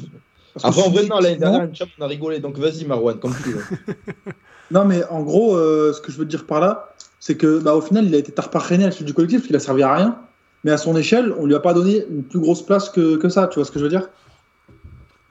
[0.62, 3.56] Après, en vrai, non, l'année dernière, on a rigolé, donc vas-y, Marwan, comme tu
[4.70, 7.74] non, mais en gros, euh, ce que je veux dire par là, c'est que bah,
[7.74, 9.60] au final, il a été tard par à la suite du collectif, parce qu'il a
[9.60, 10.16] servi à rien.
[10.62, 13.28] Mais à son échelle, on lui a pas donné une plus grosse place que, que
[13.28, 14.08] ça, tu vois ce que je veux dire?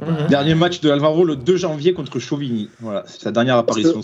[0.02, 0.28] Mhm.
[0.28, 2.70] Dernier match de Alvaro le 2 janvier contre Chauvigny.
[2.82, 4.02] Voilà, c'est sa dernière apparition.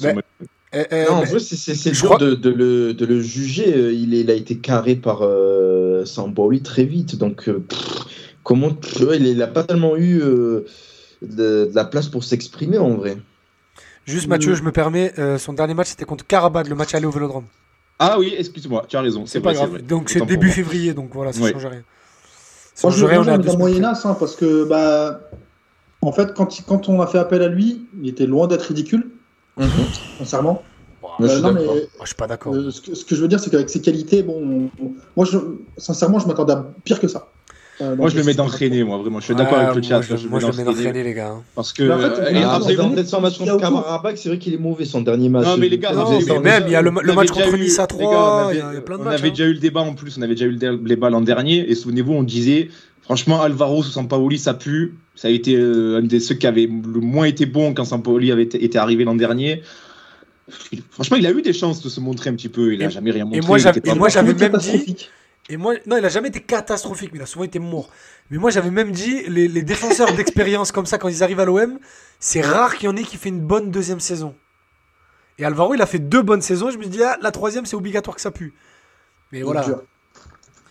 [0.72, 3.92] Eh, eh, non, en vrai, c'est dur de, de, le, de, le, juger.
[3.92, 7.16] Il, il, a été carré par euh, Sambaoli très vite.
[7.16, 7.64] Donc, euh,
[8.50, 8.70] comment
[9.12, 10.66] il n'a pas tellement eu euh,
[11.22, 13.16] de, la place pour s'exprimer en vrai.
[14.08, 17.06] Juste Mathieu, je me permets, euh, son dernier match c'était contre Karabad, le match aller
[17.06, 17.46] au Vélodrome.
[18.00, 19.28] Ah oui, excuse-moi, tu as raison.
[19.28, 19.84] C'est pas grave.
[19.84, 21.84] Donc c'est début février, donc voilà, ça ne change rien.
[22.74, 25.30] Ça change rien, on est Moyen-Âge, hein, parce que bah,
[26.02, 29.12] en fait, quand, quand on a fait appel à lui, il était loin d'être ridicule,
[29.58, 29.70] mhm.
[30.18, 30.64] sincèrement.
[31.22, 31.66] Euh, je, non, mais,
[32.02, 32.56] je suis pas d'accord.
[32.72, 34.70] ce, que, je veux dire, c'est qu'avec ses qualités, bon,
[35.16, 35.38] moi, je,
[35.78, 37.28] sincèrement, je m'attendais à pire que ça.
[37.82, 39.20] Euh, moi, je le mets d'entraîner, moi, vraiment.
[39.20, 40.02] Je suis d'accord avec le chat.
[40.30, 41.30] Moi, je, le mets d'entraîner, les gars.
[41.30, 41.44] Hein.
[41.56, 41.84] Parce que.
[41.84, 45.46] après, peut-être sans match contre Karabakh, c'est vrai qu'il est mauvais son dernier match.
[45.46, 45.94] Non, mais les gars,
[46.42, 48.52] même, il y a le match contre Nice à 3.
[48.54, 49.14] Il y a plein de matchs.
[49.14, 51.22] On avait déjà eu le débat en plus, on avait déjà eu le débat l'an
[51.22, 51.70] dernier.
[51.70, 52.70] Et souvenez-vous, on disait,
[53.02, 54.96] franchement, Alvaro sous Sampaoli, ça pue.
[55.16, 58.32] Ça a été euh, un des ceux qui avait le moins été bon quand Sampaoli
[58.32, 59.64] avait été arrivé l'an dernier.
[60.92, 62.74] Franchement, il a eu des chances de se montrer un petit peu.
[62.74, 63.40] Il n'a jamais rien montré.
[63.40, 65.08] Et moi, j'avais même dit.
[65.50, 67.90] Et moi, non, il a jamais été catastrophique, mais il a souvent été mort.
[68.30, 71.80] Mais moi, j'avais même dit, les, défenseurs d'expérience comme ça, quand ils arrivent à l'OM,
[72.20, 74.36] c'est rare qu'il y en ait qui fait une bonne deuxième saison.
[75.40, 76.70] Et Alvaro, il a fait deux bonnes saisons.
[76.70, 78.54] Je me suis dit, ah, la troisième, c'est obligatoire que ça pue.
[79.32, 79.66] Mais voilà.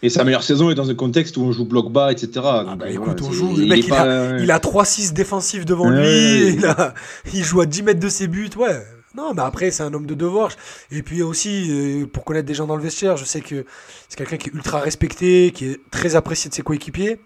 [0.00, 2.30] Et sa meilleure saison est dans un contexte où on joue bloc bas, etc.
[2.44, 3.56] Ah bah écoute, on joue.
[3.56, 6.50] Le mec, il, a, il a 3-6 défensifs devant lui.
[6.54, 6.94] Il, a,
[7.34, 8.50] il joue à 10 mètres de ses buts.
[8.56, 8.80] Ouais,
[9.16, 10.50] non, mais après, c'est un homme de devoir.
[10.90, 13.64] Et puis aussi, euh, pour connaître des gens dans le vestiaire, je sais que
[14.08, 17.18] c'est quelqu'un qui est ultra respecté, qui est très apprécié de ses coéquipiers.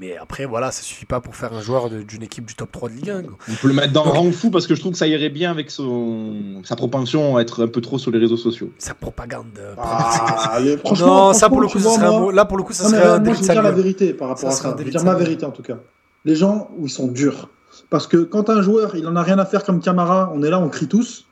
[0.00, 2.88] Mais après, voilà, ça suffit pas pour faire un joueur d'une équipe du top 3
[2.88, 3.22] de Ligue 1.
[3.48, 5.28] On peut le mettre dans le rang fou parce que je trouve que ça irait
[5.28, 8.70] bien avec son, sa propension à être un peu trop sur les réseaux sociaux.
[8.78, 9.58] Sa propagande.
[9.58, 10.60] Euh, ah,
[11.00, 13.18] non, ça pour le coup, ça serait un là pour le coup, ça serait un
[13.18, 14.76] Moi, je veux dire la vérité par rapport à ça.
[14.78, 15.78] Je veux dire ma vérité en tout cas.
[16.24, 17.48] Les gens où ils sont durs.
[17.90, 20.50] Parce que quand un joueur, il en a rien à faire comme Camara, on est
[20.50, 21.26] là, on crie tous.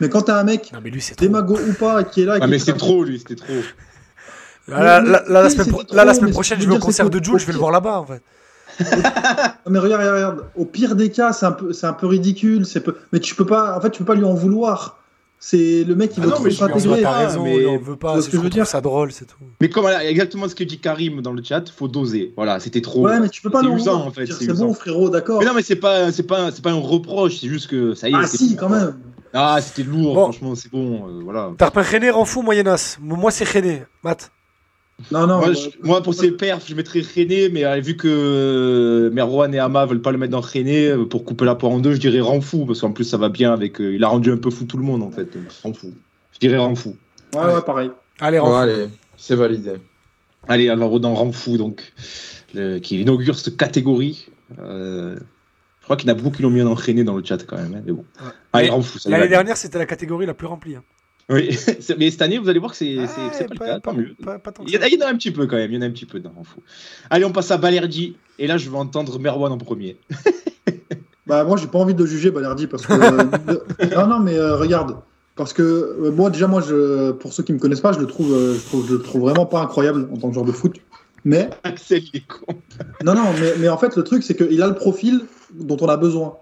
[0.00, 0.72] Mais quand t'as un mec,
[1.18, 2.38] démago ou pas, qui est là.
[2.40, 3.54] Ah, mais c'est trop, lui, c'était trop.
[4.68, 7.98] Là, la, semaine, prochaine, je vais au concert de Jules, je vais le voir là-bas,
[7.98, 8.22] en fait.
[9.68, 12.80] mais regarde, regarde, au pire des cas, c'est un peu, c'est un peu ridicule, c'est
[12.80, 12.96] peu...
[13.12, 15.01] mais tu peux pas, en fait, tu peux pas lui en vouloir.
[15.44, 17.04] C'est le mec qui ah veut trop s'intégrer.
[17.04, 18.22] raison, mais on veut pas.
[18.22, 19.34] Ce que je veux dire, ça drôle, c'est tout.
[19.60, 22.32] Mais comme exactement ce que dit Karim dans le chat, faut doser.
[22.36, 23.06] Voilà, c'était trop.
[23.06, 24.26] Ouais, mais tu peux pas usant, en fait.
[24.26, 25.40] C'est bon, frérot, d'accord.
[25.40, 27.40] Mais non, mais c'est pas, c'est pas, c'est pas un reproche.
[27.40, 28.16] C'est juste que ça y est.
[28.16, 28.94] Ah si, quand même.
[29.32, 30.14] Ah, c'était lourd.
[30.14, 31.08] Franchement, c'est bon.
[31.08, 31.50] Euh, voilà.
[31.58, 32.98] T'as repris René en fou, Moyenas.
[33.00, 33.82] Moi, c'est René.
[34.04, 34.30] Matt.
[35.10, 35.40] Non, non.
[35.82, 39.86] Moi, pour ses perfs, je mettrais René, mais euh, vu que euh, Merwan et Ama
[39.86, 42.20] veulent pas le mettre dans René, euh, pour couper la poire en deux, je dirais
[42.20, 43.78] Renfou, parce qu'en plus ça va bien avec.
[43.80, 45.28] il a rendu un peu fou tout le monde en fait.
[45.62, 45.92] Renfou.
[46.32, 46.96] Je dirais Renfou.
[47.34, 47.90] Ouais, ouais, pareil.
[48.20, 48.54] Allez, Renfou.
[48.54, 49.72] allez, c'est validé.
[50.48, 51.92] Allez, alors dans Renfou, donc,
[52.82, 54.28] qui inaugure cette catégorie.
[54.58, 55.16] je
[55.82, 57.56] crois qu'il y en a beaucoup qui l'ont mis en René dans le chat quand
[57.56, 57.74] même.
[57.74, 58.04] Hein, mais bon.
[58.52, 58.98] Allez, Renfou.
[59.06, 60.76] L'année dernière, c'était la catégorie la plus remplie.
[60.76, 60.84] Hein.
[61.32, 61.58] Oui,
[61.98, 62.96] mais cette année, vous allez voir que c'est
[63.58, 65.78] pas, pas, le cas, il, y en a, un petit peu quand même, il y
[65.78, 66.60] en a un petit peu dans fou.
[67.10, 69.96] Allez, on passe à Balerdi, et là, je vais entendre Merwan en premier.
[71.26, 72.92] bah, moi, j'ai pas envie de juger Balerdi parce que.
[72.92, 74.96] Euh, non, non, mais euh, regarde.
[75.34, 78.06] Parce que euh, moi, déjà, moi, je, pour ceux qui me connaissent pas, je le
[78.06, 80.76] trouve, je trouve, je le trouve vraiment pas incroyable en tant que joueur de foot.
[81.24, 81.48] Mais.
[81.62, 82.54] Axel, il est con.
[83.04, 85.22] non, non, mais, mais en fait, le truc, c'est qu'il a le profil
[85.54, 86.34] dont on a besoin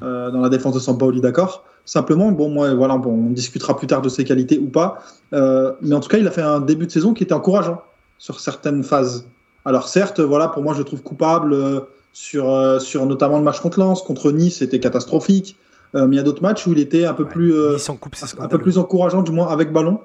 [0.00, 1.64] dans la défense de Sampaoli, d'accord?
[1.86, 5.02] Simplement, bon, moi, voilà, bon, on discutera plus tard de ses qualités ou pas.
[5.34, 7.82] Euh, mais en tout cas, il a fait un début de saison qui était encourageant
[8.18, 9.28] sur certaines phases.
[9.66, 11.80] Alors certes, voilà, pour moi, je le trouve coupable euh,
[12.12, 15.58] sur, euh, sur notamment le match contre Lens, contre Nice, c'était catastrophique.
[15.92, 18.78] mais il y a d'autres matchs où il était un peu plus, un peu plus
[18.78, 20.00] encourageant, du moins avec ballon.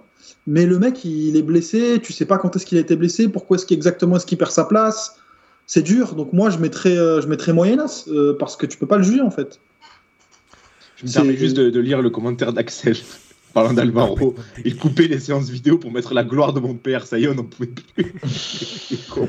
[0.47, 1.99] Mais le mec, il est blessé.
[2.03, 4.51] Tu sais pas quand est-ce qu'il a été blessé, pourquoi est-ce qu'exactement est-ce qu'il perd
[4.51, 5.17] sa place?
[5.65, 6.15] C'est dur.
[6.15, 9.31] Donc moi, je mettrais, je mettrais moyennas parce que tu peux pas le juger en
[9.31, 9.59] fait.
[11.01, 12.97] Je me permets juste de, lire le commentaire d'Axel
[13.53, 14.35] parlant d'Alvaro.
[14.65, 17.05] Il coupait les séances vidéo pour mettre la gloire de mon père.
[17.07, 18.13] Ça y est, on n'en pouvait plus.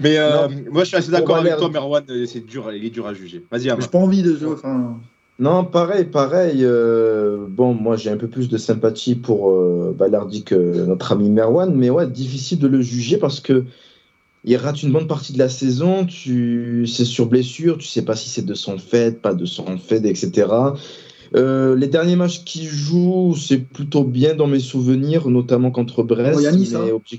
[0.00, 2.04] Mais euh, moi, je suis assez d'accord avec toi, Merwan.
[2.26, 3.44] C'est dur, il est dur à juger.
[3.50, 4.56] Vas-y, J'ai pas envie de jouer.
[5.38, 6.58] Non, pareil, pareil.
[6.62, 11.30] Euh, bon, moi, j'ai un peu plus de sympathie pour euh, Balardi que notre ami
[11.30, 13.64] Merwan, mais ouais, difficile de le juger parce que
[14.44, 18.16] il rate une bonne partie de la saison, tu c'est sur blessure, tu sais pas
[18.16, 20.48] si c'est de son fait, pas de son fait, etc.
[21.34, 26.40] Euh, les derniers matchs qu'il joue, c'est plutôt bien dans mes souvenirs, notamment contre Brest.
[26.42, 27.18] Oh, hein.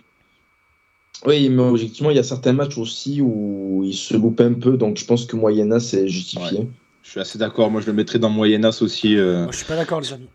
[1.26, 4.76] Oui, mais objectivement, il y a certains matchs aussi où il se loupe un peu,
[4.76, 6.68] donc je pense que Moyennas c'est justifié.
[7.02, 9.18] Je suis assez d'accord, moi je le mettrais dans Moyennas aussi.
[9.18, 9.50] Euh...
[9.52, 10.30] je suis pas d'accord, les amis.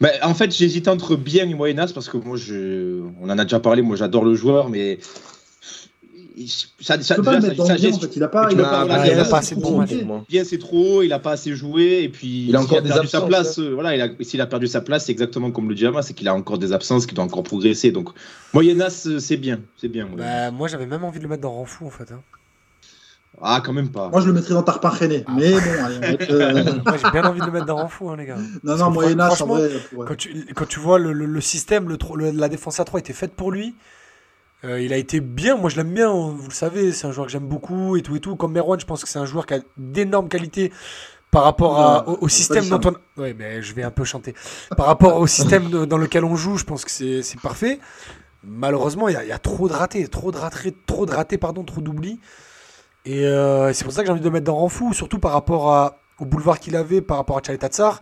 [0.00, 3.02] Mais en fait, j'hésite entre bien et Moyennas parce que moi, je...
[3.20, 4.98] on en a déjà parlé, moi j'adore le joueur, mais
[6.80, 7.16] ça, ça.
[7.18, 9.84] Il a pas, il a pas, il a pas assez de bons
[10.28, 11.02] Bien, c'est trop.
[11.02, 13.58] Il a pas assez joué et puis il a encore perdu sa place.
[13.58, 16.14] Euh, voilà, il a, s'il a perdu sa place, c'est exactement comme le Diama, c'est
[16.14, 17.90] qu'il a encore des absences, qu'il doit encore progresser.
[17.90, 18.10] Donc
[18.52, 20.08] Moyennas, euh, c'est bien, c'est bien.
[20.16, 22.10] Bah, moi, j'avais même envie de le mettre dans Renfou en fait.
[22.12, 22.20] Hein.
[23.40, 24.08] Ah, quand même pas.
[24.08, 25.24] Moi, je le mettrais dans Tarpin René.
[25.26, 25.32] Ah.
[25.36, 26.64] Mais bon, allez, euh...
[26.86, 28.36] Moi, j'ai bien envie de le mettre dans Renfou, hein, les gars.
[28.62, 29.70] Non, non, franchement, vrai,
[30.06, 33.12] quand, tu, quand tu vois le, le, le système, le, la défense à 3 était
[33.12, 33.74] faite pour lui.
[34.64, 37.26] Euh, il a été bien, moi je l'aime bien, vous le savez, c'est un joueur
[37.26, 38.36] que j'aime beaucoup et tout et tout.
[38.36, 40.72] Comme Merwan, je pense que c'est un joueur qui a d'énormes qualités
[41.32, 43.20] par rapport à, au, système dont on.
[43.20, 44.34] Ouais, mais je vais un peu chanter.
[44.76, 47.80] Par rapport au système dans lequel on joue, je pense que c'est parfait.
[48.44, 51.38] Malheureusement, il y, a, y, a trop de ratés, trop de ratés, trop de ratés,
[51.38, 52.20] pardon, trop d'oublis.
[53.04, 55.32] Et euh, c'est pour ça que j'ai envie de le mettre dans Renfou, surtout par
[55.32, 58.00] rapport à, au boulevard qu'il avait, par rapport à Tchaletatsar,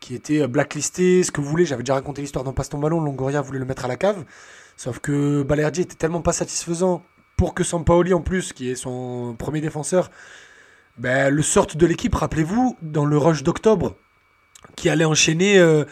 [0.00, 1.66] qui était blacklisté, ce que vous voulez.
[1.66, 4.24] J'avais déjà raconté l'histoire dans Passe ton ballon, Longoria voulait le mettre à la cave.
[4.78, 7.02] Sauf que Balerdi était tellement pas satisfaisant
[7.36, 10.08] pour que Sampaoli, en plus, qui est son premier défenseur,
[10.98, 12.14] ben, le sorte de l'équipe.
[12.14, 13.96] Rappelez-vous, dans le rush d'octobre,
[14.76, 15.84] qui allait enchaîner euh,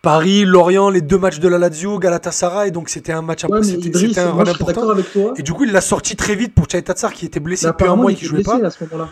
[0.00, 2.70] Paris, Lorient, les deux matchs de la Lazio, Galatasaray.
[2.70, 4.88] Donc c'était un match ouais, c'était un run important.
[4.88, 5.34] Avec toi.
[5.36, 7.96] Et du coup, il l'a sorti très vite pour Tatsar qui était blessé depuis un
[7.96, 8.64] mois et qui jouait pas.
[8.64, 9.10] À ce moment-là.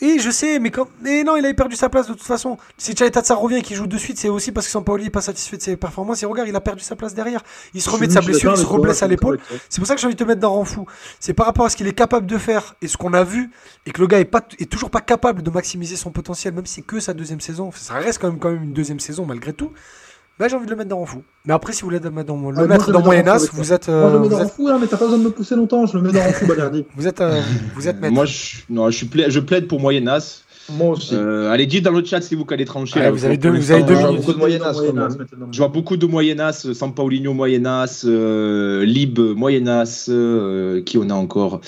[0.00, 0.88] Et je sais, mais quand.
[1.02, 2.58] Mais non, il avait perdu sa place de toute façon.
[2.76, 5.20] Si Tatsar revient et qu'il joue de suite, c'est aussi parce que Sampaoli n'est pas
[5.20, 6.22] satisfait de ses performances.
[6.22, 7.42] Et regarde, il a perdu sa place derrière.
[7.74, 9.38] Il se remet de sa blessure, il se reblesse à l'épaule.
[9.68, 10.86] C'est pour ça que j'ai envie de te mettre dans rang fou.
[11.20, 13.50] C'est par rapport à ce qu'il est capable de faire et ce qu'on a vu,
[13.86, 16.66] et que le gars est, pas, est toujours pas capable de maximiser son potentiel, même
[16.66, 17.70] si c'est que sa deuxième saison.
[17.74, 19.72] Ça reste quand même, quand même une deuxième saison malgré tout.
[20.38, 21.22] Bah, j'ai envie de le mettre dans fou.
[21.44, 23.88] Mais après, si vous voulez le mettre dans, le ah, mettre dans Moyen-As, vous êtes.
[23.88, 25.86] moi, je le mets dans fou, hein, mais t'as pas besoin de me pousser longtemps.
[25.86, 26.84] Je le mets dans fou, Balerdi.
[26.96, 27.40] vous êtes, euh,
[27.76, 28.12] vous êtes maître.
[28.12, 30.44] Moi, je, non, je, suis je plaide pour Moyen-As.
[30.72, 31.14] Moi aussi.
[31.14, 32.98] Euh, allez, dites dans le chat si vous allez trancher.
[32.98, 34.16] là, vous, avez deux, vous avez deux minutes.
[34.16, 34.76] Beaucoup de Moyen-As.
[35.52, 36.72] Je vois beaucoup de Moyen-As.
[36.72, 40.06] San Paulinho Moyen-As, euh, Lib Moyen-As.
[40.08, 41.60] Euh, qui on a encore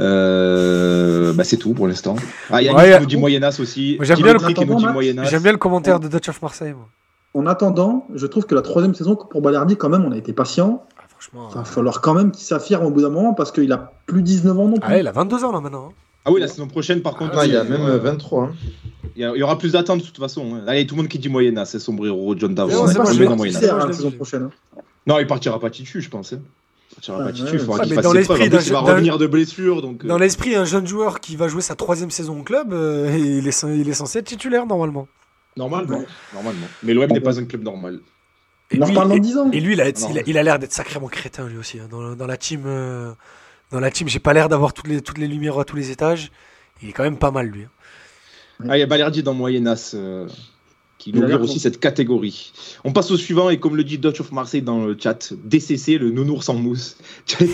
[0.00, 2.16] euh, bah c'est tout pour l'instant.
[2.50, 3.96] Ah, il y a ouais, qui nous dit Moyen-As aussi.
[4.00, 5.38] J'aime bien, le...
[5.38, 6.72] bien, le commentaire de Dutch of Marseille.
[6.72, 6.88] Moi.
[7.34, 10.32] En attendant, je trouve que la troisième saison pour Balardi, quand même, on a été
[10.32, 10.84] patient.
[10.96, 13.72] Ah, franchement, il va falloir quand même qu'il s'affirme au bout d'un moment parce qu'il
[13.72, 14.92] a plus 19 ans non plus.
[14.92, 15.88] Ah, il a 22 ans là maintenant.
[15.90, 15.94] Hein.
[16.26, 17.36] Ah oui, la saison prochaine, par contre.
[17.36, 18.44] Ah, il y a même 23.
[18.44, 18.52] Hein.
[19.16, 20.54] Il, y aura plus d'attentes de toute façon.
[20.54, 20.62] Hein.
[20.66, 22.86] Allez, tout le monde qui dit Moyena, c'est Sombrero, John Davos.
[22.86, 24.44] Non, pas la saison prochaine.
[24.44, 24.80] Hein.
[25.06, 26.32] Non, il partira pas titu, je pense.
[26.32, 26.40] Il
[26.94, 29.82] partira pas titu, il faudra qu'il fasse dans l'esprit, il va revenir de blessure.
[29.82, 33.16] Donc, dans l'esprit, un jeune joueur qui va jouer sa troisième saison au club, euh,
[33.18, 35.08] il, est, il est censé être titulaire normalement.
[35.56, 36.66] Normalement, normalement.
[36.82, 38.00] Mais l'OM n'est pas un club normal.
[38.70, 38.84] Et lui,
[39.52, 39.88] et, et lui, il a,
[40.26, 41.78] il a l'air d'être sacrément crétin lui aussi.
[41.90, 43.12] Dans, dans la team, euh,
[43.70, 45.90] dans la team, j'ai pas l'air d'avoir toutes les, toutes les lumières à tous les
[45.90, 46.32] étages.
[46.82, 47.64] Il est quand même pas mal, lui.
[47.64, 48.66] Hein.
[48.68, 50.28] Ah, il y a Balerdi dans Moyenas euh,
[51.04, 52.52] qui inaugure aussi cette catégorie.
[52.82, 55.98] On passe au suivant, et comme le dit Dutch of Marseille dans le chat, DCC,
[55.98, 56.96] le nounours sans mousse.
[57.28, 57.44] Ça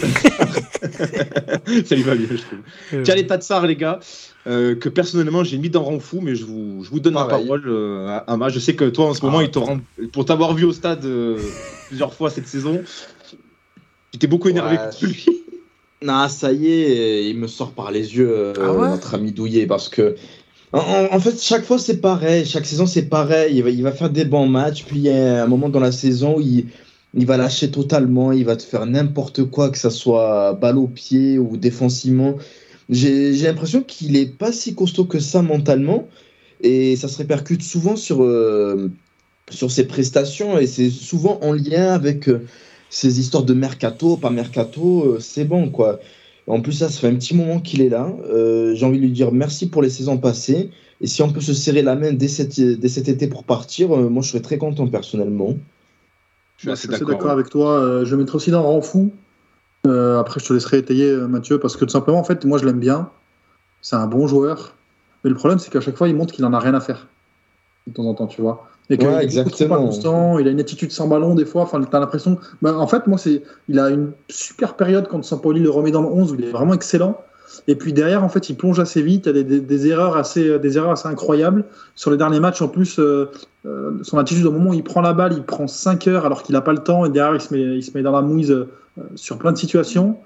[1.96, 2.60] lui va bien, je trouve.
[2.92, 3.02] Euh...
[3.02, 3.98] Tiens, les Tatsar, les gars,
[4.46, 7.24] euh, que personnellement j'ai mis dans rang fou, mais je vous, je vous donne la
[7.24, 8.50] parole, euh, Ama.
[8.50, 9.80] Je sais que toi, en ce moment, ah, il te rend...
[10.12, 11.40] pour t'avoir vu au stade euh,
[11.88, 12.80] plusieurs fois cette saison,
[14.12, 15.26] tu t'es beaucoup énervé ouais, contre lui.
[16.02, 19.88] Non, ça y est, il me sort par les yeux, ah notre ami Douillet, parce
[19.88, 20.14] que.
[20.72, 22.44] En, fait, chaque fois, c'est pareil.
[22.46, 23.56] Chaque saison, c'est pareil.
[23.56, 26.36] Il va, faire des bons matchs, puis il y a un moment dans la saison
[26.36, 26.66] où il,
[27.14, 28.32] il va lâcher totalement.
[28.32, 32.36] Il va te faire n'importe quoi, que ça soit balle au pied ou défensivement.
[32.88, 36.08] J'ai l'impression qu'il est pas si costaud que ça mentalement.
[36.62, 38.90] Et ça se répercute souvent sur, euh,
[39.50, 40.58] sur ses prestations.
[40.58, 42.28] Et c'est souvent en lien avec.
[42.28, 42.46] Euh,
[42.90, 46.00] ces histoires de mercato, pas mercato, euh, c'est bon quoi.
[46.50, 48.12] En plus, ça, ça fait un petit moment qu'il est là.
[48.28, 50.70] Euh, j'ai envie de lui dire merci pour les saisons passées.
[51.00, 54.22] Et si on peut se serrer la main dès, cet été pour partir, euh, moi
[54.22, 55.54] je serais très content personnellement.
[56.56, 58.04] Je suis assez d'accord avec toi.
[58.04, 59.10] je vais mettre aussi dans rang fou.
[59.84, 62.80] après, je te laisserai étayer, Mathieu, parce que tout simplement, en fait, moi je l'aime
[62.80, 63.10] bien.
[63.80, 64.74] C'est un bon joueur.
[65.24, 67.08] Mais le problème, c'est qu'à chaque fois, il montre qu'il en a rien à faire.
[67.86, 68.68] De temps en temps, tu vois.
[68.90, 69.76] Et ouais, exactement.
[69.76, 71.62] constant, il a une attitude sans ballon des fois.
[71.62, 72.38] Enfin, t'as l'impression.
[72.60, 76.02] Bah, en fait, moi, c'est, il a une super période quand Sampoli le remet dans
[76.02, 77.16] le 11 où il est vraiment excellent.
[77.68, 79.26] Et puis derrière, en fait, il plonge assez vite.
[79.26, 82.62] Il y a des, des, erreurs assez, des erreurs assez incroyables sur les derniers matchs.
[82.62, 83.30] En plus, euh,
[83.66, 86.42] euh, son attitude au moment où il prend la balle, il prend 5 heures alors
[86.42, 87.04] qu'il n'a pas le temps.
[87.04, 88.68] Et derrière, il se met, il se met dans la mouise euh,
[89.14, 90.16] sur plein de situations.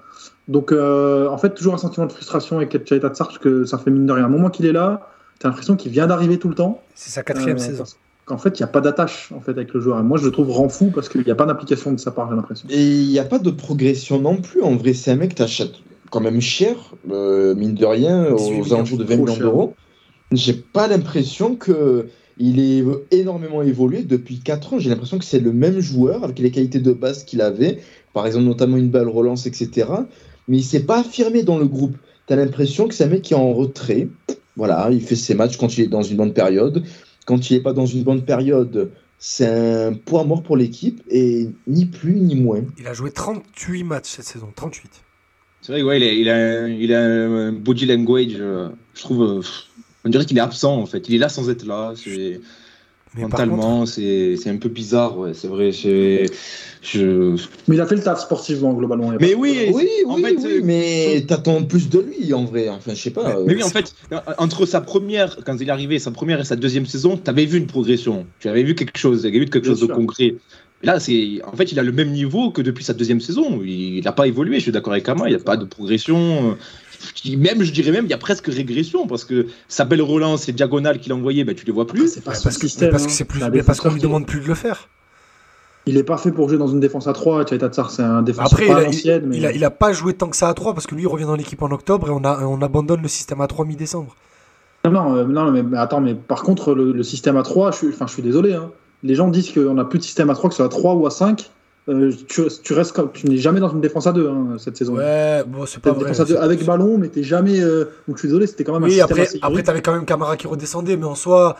[0.47, 4.05] Donc, en fait, toujours un sentiment de frustration avec Tsar parce que ça fait mine
[4.05, 4.25] de rien.
[4.25, 6.81] Un moment qu'il est là, t'as l'impression qu'il vient d'arriver tout le temps.
[6.93, 7.85] C'est sa quatrième saison.
[8.25, 9.99] Qu'en fait, il n'y a pas d'attache en fait, avec le joueur.
[9.99, 12.11] Et moi, je le trouve rend fou parce qu'il n'y a pas d'application de sa
[12.11, 12.67] part, j'ai l'impression.
[12.69, 14.61] Et il n'y a pas de progression non plus.
[14.61, 15.75] En vrai, c'est un mec que tu achètes
[16.09, 19.73] quand même cher, euh, mine de rien, aux alentours de 20 millions d'euros.
[20.31, 22.07] J'ai pas l'impression que
[22.37, 24.79] il est énormément évolué depuis 4 ans.
[24.79, 27.79] J'ai l'impression que c'est le même joueur avec les qualités de base qu'il avait,
[28.13, 29.87] par exemple notamment une balle relance, etc.
[30.47, 31.95] Mais il s'est pas affirmé dans le groupe.
[32.27, 34.09] Tu as l'impression que c'est un mec qui est en retrait.
[34.57, 36.83] Voilà, il fait ses matchs quand il est dans une bonne période.
[37.25, 41.49] Quand il n'est pas dans une bonne période, c'est un poids mort pour l'équipe et
[41.67, 42.61] ni plus ni moins.
[42.77, 44.89] Il a joué 38 matchs cette saison, 38.
[45.61, 49.23] C'est vrai, ouais, il a, il a, un body language, euh, je trouve.
[49.23, 49.41] Euh,
[50.03, 51.09] on dirait qu'il est absent en fait.
[51.09, 51.93] Il est là sans être là.
[51.95, 52.39] C'est
[53.17, 55.17] mentalement, c'est un peu bizarre.
[55.17, 55.71] Ouais, c'est vrai.
[55.71, 57.35] Je...
[57.67, 59.11] Mais il a fait le taf sportivement globalement.
[59.19, 62.69] Mais oui, oui, en fait, oui, mais t'attends plus de lui en vrai.
[62.69, 63.39] Enfin, je sais pas.
[63.45, 63.95] Mais, oui, en fait,
[64.37, 67.57] entre sa première, quand il est arrivé, sa première et sa deuxième saison, t'avais vu
[67.57, 68.27] une progression.
[68.39, 69.21] Tu avais vu quelque chose.
[69.23, 70.35] Il y avait vu quelque chose de concret.
[70.83, 73.61] Là, c'est en fait, il a le même niveau que depuis sa deuxième saison.
[73.63, 74.57] Il n'a pas évolué.
[74.57, 75.27] Je suis d'accord avec Ama.
[75.27, 76.55] Il n'y a pas de progression
[77.37, 80.51] même, je dirais même, il y a presque régression parce que sa belle relance et
[80.51, 82.07] diagonale qu'il a envoyées, ben, tu les vois plus.
[82.07, 84.89] C'est pas parce, que c'est plus, parce qu'on lui demande plus de le faire.
[85.87, 87.45] Il est parfait pour jouer dans une défense à 3.
[87.47, 89.37] c'est un défenseur Après, il, a, mais...
[89.37, 91.35] il, a, pas joué tant que ça à 3 parce que lui, il revient dans
[91.35, 94.15] l'équipe en octobre et on, a, on abandonne le système à 3 mi-décembre.
[94.89, 98.23] Non, euh, non, mais, attends, mais par contre, le, système à 3, je je suis
[98.23, 98.53] désolé.
[98.53, 98.71] Hein.
[99.03, 100.95] Les gens disent qu'on n'a plus de système à 3, que ce soit à 3
[100.95, 101.49] ou à 5.
[101.87, 104.75] Euh, tu, tu, restes comme, tu n'es jamais dans une défense à deux hein, cette
[104.75, 104.95] saison.
[104.95, 106.05] Ouais, bon, c'est pas vrai.
[106.05, 107.59] Défense à deux avec ballon, mais t'es jamais.
[107.59, 108.89] Euh, donc je suis désolé, c'était quand même.
[108.89, 111.57] Oui, un après, après t'avais quand même Camara qui redescendait, mais en soi,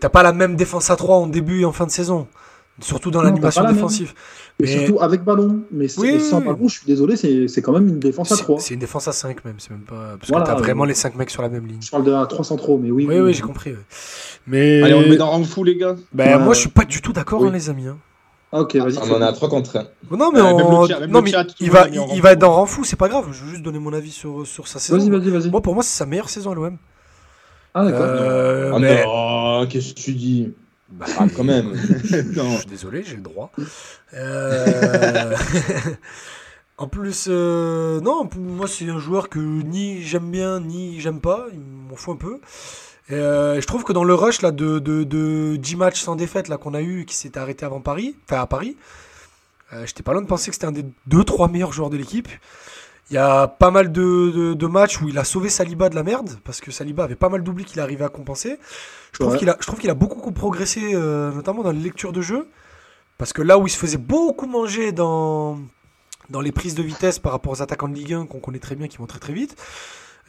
[0.00, 2.26] t'as pas la même défense à 3 en début et en fin de saison,
[2.80, 4.14] surtout dans l'animation défensive.
[4.58, 4.66] Mais...
[4.66, 8.36] surtout avec ballon, mais, sans ballon, je suis désolé, c'est quand même une défense à
[8.38, 10.94] 3 C'est une défense à 5 même, c'est même pas parce que t'as vraiment les
[10.94, 11.82] 5 mecs sur la même ligne.
[11.82, 13.06] Je parle de la 3 centraux, mais oui.
[13.08, 13.74] Oui, oui, j'ai compris.
[14.48, 15.94] Mais allez, on le met dans rang fou les gars.
[16.12, 17.86] Ben moi, je suis pas du tout d'accord, hein, les amis.
[17.86, 17.96] Hein.
[18.52, 18.98] Ah, ok, vas-y.
[18.98, 20.16] On en a 3 contre 1.
[20.16, 23.26] Non, mais, non, mais il, va, il, va être dans rang fou, c'est pas grave.
[23.32, 24.98] Je veux juste donner mon avis sur, sur sa saison.
[24.98, 25.50] Vas-y, vas-y, vas-y.
[25.50, 26.78] Moi, pour moi, c'est sa meilleure saison à l'OM.
[27.74, 28.06] Ah, d'accord.
[28.06, 29.04] Euh, ah, mais...
[29.06, 30.54] Oh, qu'est-ce que tu dis
[30.88, 31.74] bah, ah, quand même.
[32.04, 33.50] Je suis désolé, j'ai le droit.
[34.14, 35.36] Euh...
[36.78, 38.00] en plus, euh...
[38.00, 41.46] non, pour moi, c'est un joueur que ni j'aime bien, ni j'aime pas.
[41.52, 42.40] Il m'en fout un peu.
[43.12, 46.54] Euh, je trouve que dans le rush là, de, de, de 10 matchs sans défaite
[46.56, 48.76] qu'on a eu, qui s'était arrêté avant Paris, enfin à Paris,
[49.72, 52.28] euh, j'étais pas loin de penser que c'était un des 2-3 meilleurs joueurs de l'équipe.
[53.10, 56.02] Il y a pas mal de, de, matchs où il a sauvé Saliba de la
[56.02, 58.58] merde, parce que Saliba avait pas mal d'oubli qu'il arrivait à compenser.
[59.12, 62.12] Je trouve qu'il a, je trouve qu'il a beaucoup progressé, euh, notamment dans les lectures
[62.12, 62.48] de jeu,
[63.16, 65.58] parce que là où il se faisait beaucoup manger dans,
[66.30, 68.74] dans les prises de vitesse par rapport aux attaquants de Ligue 1 qu'on connaît très
[68.74, 69.56] bien, qui vont très très vite,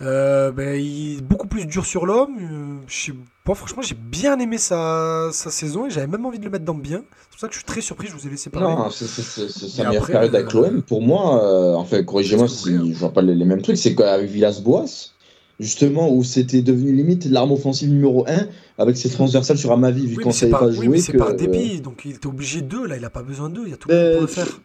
[0.01, 2.37] euh, ben, il est beaucoup plus dur sur l'homme.
[2.39, 3.13] Euh,
[3.45, 6.65] bon, franchement, j'ai bien aimé sa, sa saison et j'avais même envie de le mettre
[6.65, 7.03] dans bien.
[7.21, 8.67] C'est pour ça que je suis très surpris, je vous ai laissé parler.
[8.67, 10.81] Non, c'est sa meilleure période avec euh, l'OM.
[10.83, 15.13] Pour moi, enfin, corrigez-moi si je vois pas les, mêmes trucs, c'est qu'avec Villas-Boas,
[15.59, 20.17] justement, où c'était devenu limite l'arme offensive numéro 1 avec ses transversales sur Amavi, vu
[20.17, 20.87] qu'on savait pas, jouer.
[20.87, 23.63] Oui, c'est par débit, donc il était obligé d'eux, là, il a pas besoin d'eux,
[23.65, 24.59] il y a tout le monde pour le faire.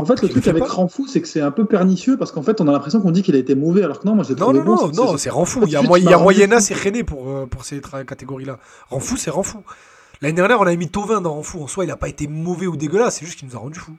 [0.00, 2.60] En fait, le truc avec Renfou, c'est que c'est un peu pernicieux parce qu'en fait,
[2.60, 4.60] on a l'impression qu'on dit qu'il a été mauvais alors que non, moi j'ai trouvé
[4.60, 4.92] non, non, bon.
[4.92, 5.62] Non, non, c'est Renfou.
[5.66, 8.60] Il y a, il y a Moyena, c'est René pour, euh, pour ces catégories-là.
[8.90, 9.64] Renfou, c'est Renfou.
[10.20, 11.62] L'année dernière, on a mis Tovin dans Renfou.
[11.62, 13.80] En soi, il a pas été mauvais ou dégueulasse, c'est juste qu'il nous a rendu
[13.80, 13.96] fou.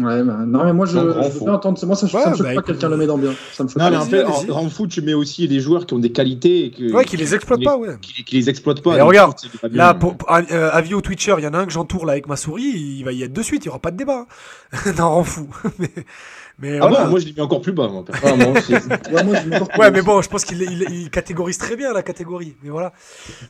[0.00, 1.78] Ouais, bah, non, mais moi je, je veux entendre.
[1.86, 3.32] Moi, ça, ça me choque bah, pas quelqu'un le met dans bien.
[3.52, 5.94] Ça me choque non, mais en fait, en, foot, tu mets aussi des joueurs qui
[5.94, 6.70] ont des qualités.
[6.70, 7.96] Que, ouais, qui les exploitent pas, ouais.
[8.00, 8.96] Qui, les exploitent pas.
[8.98, 9.34] Et regarde,
[9.70, 12.28] là, pour, euh, avis au Twitcher, il y en a un que j'entoure là avec
[12.28, 14.26] ma souris, il va y être de suite, il y aura pas de débat.
[14.98, 15.48] non, rend fou.
[15.78, 15.90] mais,
[16.58, 17.86] mais ah bon, moi je l'ai mis encore plus bas.
[17.88, 18.54] Moi, ah, moi
[19.78, 22.56] ouais, mais bon, je pense qu'il il, catégorise très bien la catégorie.
[22.62, 22.94] Mais voilà.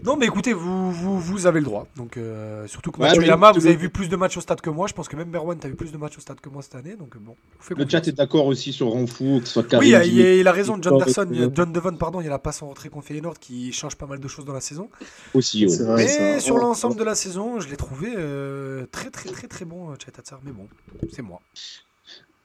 [0.03, 1.87] Non, mais écoutez, vous, vous, vous avez le droit.
[1.97, 4.71] Donc, euh, surtout que ouais, Lama, vous avez vu plus de matchs au stade que
[4.71, 4.89] moi.
[4.89, 6.63] Je pense que même Merwan, tu as vu plus de matchs au stade que moi
[6.63, 6.97] cette année.
[6.97, 7.37] Donc, bon.
[7.77, 10.53] Le chat est d'accord aussi sur Renfou, que ce soit Karim, Oui, il, il, a
[10.53, 10.77] raison.
[10.81, 14.07] John Derson, John Devon, pardon, il a pas son retrait contre Feyenoord qui change pas
[14.07, 14.91] mal de choses dans la saison.
[15.33, 15.77] Aussi, ouais.
[15.77, 19.65] Vrai, mais sur l'ensemble de la saison, je l'ai trouvé euh, très, très, très, très
[19.65, 20.41] bon, Chatatsar.
[20.45, 20.67] Mais bon,
[21.13, 21.41] c'est moi.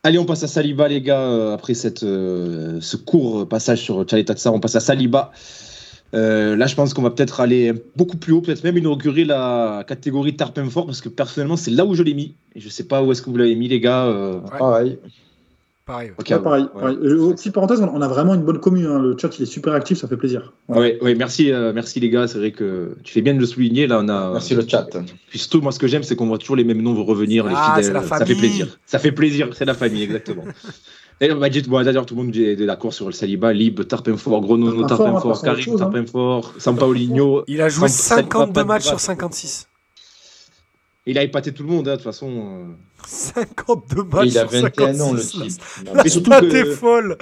[0.03, 1.21] Allez, on passe à Saliba, les gars.
[1.21, 5.31] Euh, après cette, euh, ce court passage sur Tchaletatsa, on passe à Saliba.
[6.15, 9.85] Euh, là, je pense qu'on va peut-être aller beaucoup plus haut, peut-être même inaugurer la
[9.87, 12.33] catégorie Tarpin Fort, parce que personnellement, c'est là où je l'ai mis.
[12.55, 14.11] Et je sais pas où est-ce que vous l'avez mis, les gars.
[14.57, 14.97] Pareil.
[15.85, 16.11] Pareil.
[16.43, 18.85] pareil, euh, Petite parenthèse, on a vraiment une bonne commune.
[18.85, 18.99] Hein.
[18.99, 20.53] Le chat, il est super actif, ça fait plaisir.
[20.69, 22.27] Oui, merci, euh, merci les gars.
[22.27, 23.87] C'est vrai que tu fais bien de le souligner.
[23.87, 24.31] Là, on a.
[24.31, 24.87] Merci le chat.
[25.29, 27.53] Puis surtout, moi, ce que j'aime, c'est qu'on voit toujours les mêmes noms revenir, les
[27.55, 27.99] ah, fidèles.
[28.07, 28.79] Ça fait plaisir.
[28.85, 29.49] Ça fait plaisir.
[29.53, 30.43] C'est la famille, exactement.
[31.19, 36.53] D'ailleurs, tout le monde est d'accord sur le Saliba, Lib, Tarpenfort, Gronono, Tarpenfort, Karim, Tarpenfort,
[36.57, 37.43] Sampaoligno.
[37.47, 39.67] Il a joué 52 matchs sur 56.
[41.07, 42.75] Il a épaté tout le monde, hein, de toute façon.
[43.07, 44.27] 52 matchs.
[44.27, 45.61] il a 21 ans, le type.
[45.93, 47.17] Mais surtout t'es folle.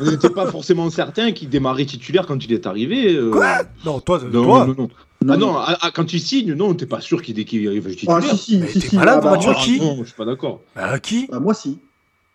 [0.00, 3.14] On n'était pas forcément certain qu'il démarrait titulaire quand il est arrivé.
[3.14, 3.30] Euh...
[3.30, 3.62] Quoi?
[3.84, 4.66] Non, toi, non, toi.
[4.66, 4.90] Non, non, non.
[5.28, 8.16] Ah non, à, à, quand il signe, non, t'es pas sûr qu'il qu arrive titulaire.
[8.18, 9.80] Ah, si, si, Mais si, si, malade, ah, bah, moi, qui?
[9.80, 10.60] Non, je suis pas d'accord.
[10.74, 11.28] Bah, qui?
[11.30, 11.78] Bah, moi, si.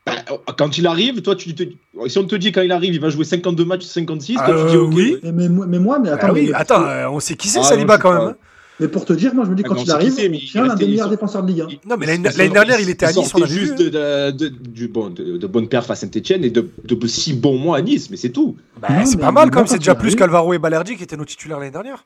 [0.06, 0.14] Bah,
[0.58, 1.64] quand il arrive, toi, tu te...
[2.08, 4.64] si on te dit quand il arrive, il va jouer 52 matchs, 56, Ah, toi,
[4.64, 4.94] tu dis euh, ok.
[4.96, 5.18] oui.
[5.24, 6.28] Mais, mais, mais moi, mais attends.
[6.30, 8.36] Ah oui, mais, attends, euh, on sait qui c'est Ah, Saliba non, quand même.
[8.80, 10.48] Mais pour te dire, moi, je me dis, Ah, quand non, il arrive, mais il
[10.48, 11.68] c'est un restait- des il meilleurs défenseurs de Ligue 1.
[11.90, 13.60] Non, mais l'année dernière, il était à Nice, on a vu.
[13.60, 17.08] juste de, de, de- du, bon, de, de bonnes perfs à Saint-Etienne et de, de
[17.08, 18.56] si bons mois à Nice, mais c'est tout.
[18.82, 20.96] Bah, c'est mais pas mal quand même, c'est déjà il plus arrive- qu'Alvaro et Balerdi
[20.96, 22.06] qui étaient nos titulaires l'année dernière.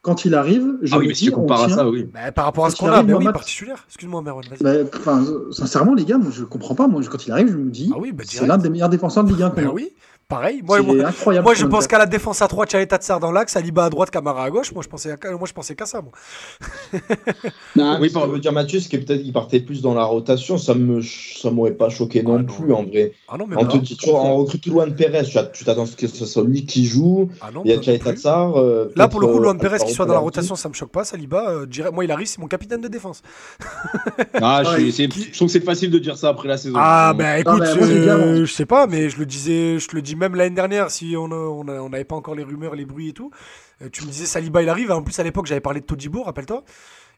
[0.00, 1.88] Quand il arrive, je Ah oui, me mais si dis, tu on compares à ça,
[1.88, 2.04] oui.
[2.14, 3.84] Bah, par rapport à ce qu'on a, arrive, bah oui, Mohamed- par titulaire.
[3.88, 4.62] Excuse-moi, Merwan, vas-y.
[4.62, 6.86] Mais, enfin, sincèrement, les gars, moi, je comprends pas.
[6.86, 9.24] Moi, quand il arrive, je me dis, Ah oui, bah c'est l'un des meilleurs défenseurs
[9.24, 9.72] de Ligue 1 qu'on Bah a.
[9.72, 9.90] oui,
[10.28, 10.60] pareil.
[10.62, 11.44] Moi, C'est moi, incroyable.
[11.44, 14.10] moi, je pense qu'à la défense à 3, Tchalet Tatsar dans l'axe, Saliba à droite,
[14.10, 14.72] Camara à gauche.
[14.72, 16.02] Moi, je pensais, à- moi, je pensais qu'à ça.
[16.02, 16.12] Moi.
[17.76, 20.74] Non, Oui, veut dire Mathieu, c'est que peut-être qu'il partait plus dans la rotation, ça
[20.74, 22.44] me ça m'aurait pas choqué non, Ah, non.
[22.44, 23.12] plus en vrai.
[23.28, 25.86] Ah non, mais On, bah, te toujours, on recrute Luan Perez, tu tu t'attends à
[25.86, 27.28] ce que ce soit lui qui joue.
[27.40, 27.98] ah non, Il y a bah, plus.
[27.98, 28.56] Tatsar.
[28.58, 30.74] euh, Là, pour le coup, Luan euh, Perez qui soit dans la rotation, ça me
[30.74, 31.04] choque pas.
[31.04, 33.22] Saliba, euh, moi, il arrive, c'est mon capitaine de défense.
[34.40, 36.48] Ah, je, Ouais, suis- c'est- qui- je trouve que c'est facile de dire ça après
[36.48, 36.74] la saison.
[36.78, 40.34] Ah, bah écoute, euh, je sais pas, mais je le disais, je le dis même
[40.34, 43.08] l'année dernière, si on n'avait on a- on n'avait pas encore les rumeurs, les bruits
[43.08, 43.30] et tout.
[43.82, 44.90] euh, Tu me disais Saliba, il arrive.
[44.90, 46.64] En plus, à l'époque, j'avais parlé de Todibo, rappelle-toi.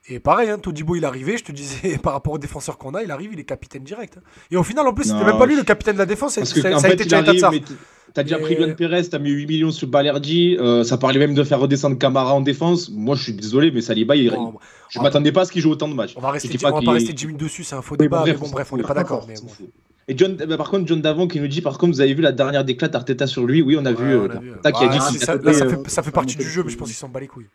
[0.08, 1.36] Et pareil, hein, Todibo, il arrivait.
[1.36, 4.16] Je te disais, par rapport aux défenseurs qu'on a, il arrive, il est capitaine direct.
[4.18, 4.22] hein.
[4.50, 6.48] Et au final, en plus, c'était même pas lui le capitaine de la défense, Parce
[6.48, 7.52] ça, que, ça en a fait, été il Tchaï arrive, Tatsar.
[7.52, 7.74] mais t-
[8.12, 11.32] T'as déjà pris Luan Perez, t'as mis 8 millions sur Balerdi, euh, ça parlait même
[11.32, 12.90] de faire redescendre Camara en défense.
[12.90, 14.54] Moi, je suis désolé, mais Saliba, il, Bon,
[14.88, 16.14] je m'attendais pas à ce qu'il joue autant de matchs.
[16.16, 17.82] on va rester, Je dis on va qu'il- pas rester 10 minutes dessus, c'est un
[17.82, 18.24] faux débat.
[18.24, 19.26] mais bref, bon, on bref, on n'est pas d'accord.
[19.28, 19.34] bon.
[20.10, 22.20] Et John, bah, par contre, John Davon qui nous dit, par contre, vous avez vu
[22.22, 23.62] la dernière déclat d'Arteta sur lui?
[23.62, 24.16] Oui, on a vu.
[24.18, 24.50] Ouais, on a vu.
[24.52, 26.42] Arteta qui a dit c'est qu'il ça, attendait, là, ça, fait, ça fait partie du
[26.48, 27.46] jeu, mais je pense qu'il s'en bat les couilles.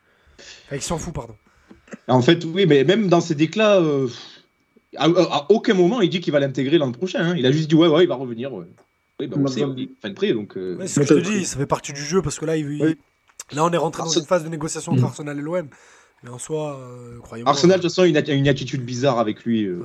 [0.68, 1.36] Enfin, il s'en fout, pardon.
[2.08, 4.08] En fait, oui, mais même dans ces déclats, euh,
[4.98, 7.20] à, à aucun moment il dit qu'il va l'intégrer l'an prochain.
[7.24, 7.36] hein.
[7.38, 8.54] Il a juste dit ouais, ouais, il va revenir.
[8.54, 8.66] Ouais.
[9.20, 9.92] Oui, bah, on sait, oui.
[10.02, 10.56] fin de prix, donc.
[10.58, 12.46] euh, Ouais, c'est ce que je te dis, ça fait partie du jeu parce que
[12.46, 12.98] là, il, Oui.
[13.54, 14.96] là on est rentré dans une phase de négociation Mm.
[14.96, 15.68] entre Arsenal et l'OM.
[16.26, 17.52] Mais en soi, euh, croyez-moi.
[17.52, 19.66] Arsenal, de toute façon, a une, a une attitude bizarre avec lui.
[19.66, 19.78] euh.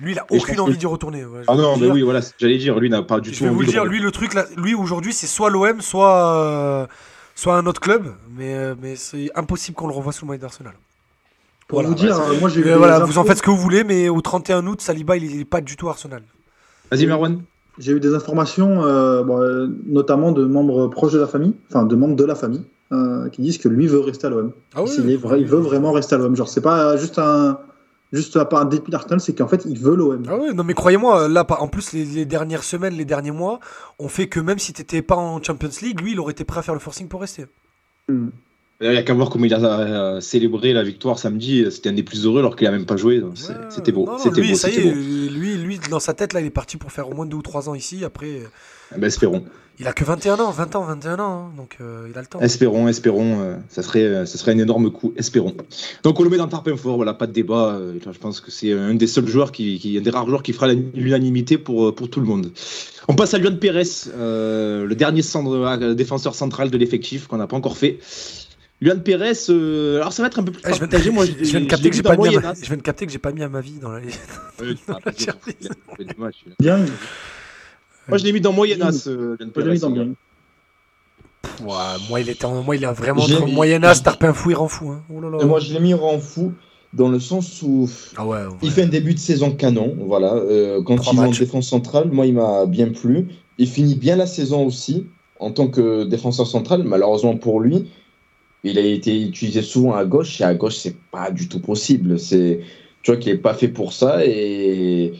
[0.00, 1.24] lui, il a Et je aucune pense envie que- d'y retourner.
[1.24, 1.94] ouais, je Ah vais non, vous mais dire.
[1.94, 2.78] oui, voilà, c'est ce que j'allais dire.
[2.78, 4.34] Lui n'a pas du Je tout vais vous envie le de dire, lui, le truc,
[4.34, 6.86] là, lui aujourd'hui, c'est soit l'OM, soit, euh,
[7.34, 8.14] soit un autre club.
[8.36, 10.74] Mais, euh, mais c'est impossible qu'on le revoie sous le maillot d'Arsenal.
[11.66, 13.42] Pour Voilà, vous dire, moi j'ai eu Mais des voilà, vous en infos- faites ce
[13.42, 16.22] que vous voulez, mais au 31 août, Saliba, il est pas du tout Arsenal.
[16.90, 17.42] Vas-y, Merwan.
[17.78, 21.84] J'ai eu des informations, euh, bon, euh, notamment de membres proches de la famille, enfin
[21.84, 22.62] de membres de la famille,
[22.92, 24.52] euh, qui disent que lui veut rester à l'OM.
[24.74, 26.36] Ah est vrai- il veut vraiment rester à l'OM.
[26.36, 27.58] Genre, c'est pas juste un,
[28.12, 30.22] juste pas un dépit d'Arsenal, c'est qu'en fait, il veut l'OM.
[30.28, 33.60] Ah ouais, non mais croyez-moi, là, en plus, les, les dernières semaines, les derniers mois,
[33.98, 36.60] ont fait que même si t'étais pas en Champions League, lui, il aurait été prêt
[36.60, 37.46] à faire le forcing pour rester.
[38.08, 38.28] Hmm.
[38.82, 41.64] Il n'y a qu'à voir comment il a euh, célébré la victoire samedi.
[41.70, 43.22] C'était un des plus heureux alors qu'il a même pas joué.
[43.70, 44.08] C'était beau.
[44.18, 44.56] C'était lui, beau.
[44.56, 44.90] ça y est, beau.
[44.92, 47.42] lui, lui, dans sa tête, là, il est parti pour faire au moins deux ou
[47.42, 48.04] trois ans ici.
[48.04, 48.40] Après,
[48.92, 49.44] Ah ben, espérons.
[49.78, 52.26] il a que 21 ans, 20 ans, 21 ans, hein, donc euh, il a le
[52.26, 52.40] temps.
[52.40, 53.40] Espérons, espérons.
[53.40, 55.12] euh, ça, serait, euh, ça serait un énorme coup.
[55.16, 55.54] Espérons.
[56.02, 56.96] Donc on le met dans Tarpin fort.
[56.96, 57.78] Voilà, pas de débat.
[58.04, 60.52] je pense que c'est un des seuls joueurs qui, qui, un des rares joueurs qui
[60.52, 62.50] fera l'unanimité pour, pour tout le monde.
[63.08, 63.82] On passe à Luan Pérez,
[64.16, 67.98] le dernier centre, défenseur central de l'effectif qu'on n'a pas encore fait.
[68.82, 71.10] Luan Pérez, euh, alors ça va être un peu plus Eh, je, viens, partagé.
[71.10, 72.56] Moi, je- je viens de capter que j'ai pas mis à Moyen ma- Âge.
[72.62, 73.98] je viens de capter que j'ai pas mis à ma vie dans la.
[73.98, 76.30] A a là.
[76.58, 76.78] Bien,
[78.08, 79.04] moi je l'ai mis dans Moyenas.
[79.06, 80.08] euh, mis dans bien.
[81.62, 81.74] Ouais,
[82.08, 84.54] moi, il était en- moi, il est vraiment entre mis- moyen âge, Tarpin fou et
[84.54, 84.90] rend fou.
[84.90, 85.02] Hein.
[85.12, 85.38] Oh là là.
[85.40, 86.52] Et moi, je l'ai mis en fou
[86.92, 88.52] dans le sens où Ah ouais, ouais.
[88.62, 89.96] il fait un début de saison canon.
[90.00, 93.28] Voilà, euh, quand Trois il est en défense centrale, moi, il m'a bien plu.
[93.58, 95.06] Il finit bien la saison aussi
[95.38, 96.82] en tant que défenseur central.
[96.84, 97.88] Malheureusement pour lui,
[98.64, 102.18] il a été utilisé souvent à gauche et à gauche, c'est pas du tout possible.
[102.18, 102.60] C'est,
[103.02, 105.12] tu vois, qu'il est pas fait pour ça et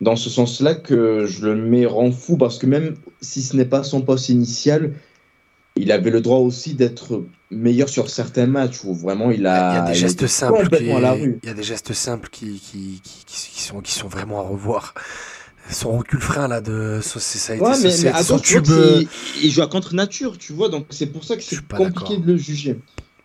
[0.00, 3.64] dans ce sens-là que je le mets en fou parce que même si ce n'est
[3.64, 4.92] pas son poste initial,
[5.76, 9.46] il avait le droit aussi d'être meilleur sur certains matchs où vraiment il Il y
[9.46, 11.38] a, a des a gestes simples qui, la rue.
[11.42, 14.94] il y a des gestes simples qui, qui- qui sont, qui sont vraiment à revoir.
[15.70, 18.10] Son recul frein là de ça, c'est- ça a été, Ouais, mais, ça mais a
[18.10, 18.64] été à son gauche, tu tube.
[18.70, 19.02] euh,
[19.42, 22.26] il joue à contre nature, tu vois, donc c'est pour ça que c'est compliqué de
[22.26, 22.78] le juger.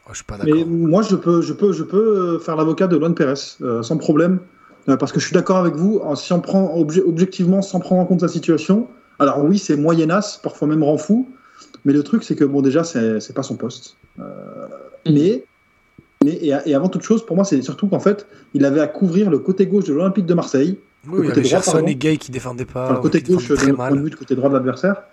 [0.06, 0.54] oh, je suis pas d'accord.
[0.56, 3.98] Mais moi, je peux, je peux, je peux faire l'avocat de Luan Pérez euh, sans
[3.98, 4.40] problème,
[4.90, 6.02] euh, parce que je suis d'accord avec vous.
[6.04, 8.88] euh, Si on prend obje- objectivement, sans prendre en compte sa situation,
[9.20, 11.30] alors oui, c'est moyennasse, parfois même rend fou.
[11.86, 13.98] Mais le truc, c'est que bon, déjà, c'est pas son poste.
[14.20, 14.24] Euh,
[15.06, 15.44] mais,
[16.24, 18.26] mais et, et avant toute chose, pour moi, c'est surtout qu'en fait,
[18.56, 21.44] il avait à couvrir le côté gauche de l'Olympique de Marseille, Oui, il y avait
[21.44, 22.86] Gerson et Gay qui défendaient pas.
[22.86, 24.00] Enfin, le côté gauche, très mal.
[24.00, 25.04] but, côté droit de l'adversaire.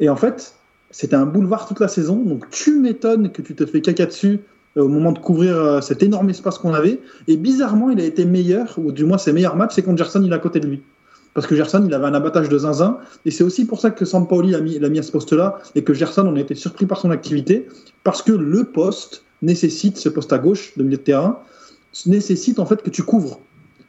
[0.00, 0.54] Et en fait,
[0.90, 2.16] c'était un boulevard toute la saison.
[2.16, 4.40] Donc tu m'étonnes que tu te fais caca dessus
[4.76, 7.00] euh, au moment de couvrir euh, cet énorme espace qu'on avait.
[7.26, 10.22] Et bizarrement, il a été meilleur, ou du moins ses meilleurs matchs, c'est quand Gerson
[10.22, 10.82] il est à côté de lui.
[11.34, 12.98] Parce que Gerson, il avait un abattage de zinzin.
[13.24, 15.58] Et c'est aussi pour ça que Sampaoli l'a mis, mis à ce poste-là.
[15.74, 17.68] Et que Gerson, on a été surpris par son activité.
[18.02, 21.38] Parce que le poste nécessite, ce poste à gauche de milieu de terrain,
[22.06, 23.40] nécessite en fait que tu couvres.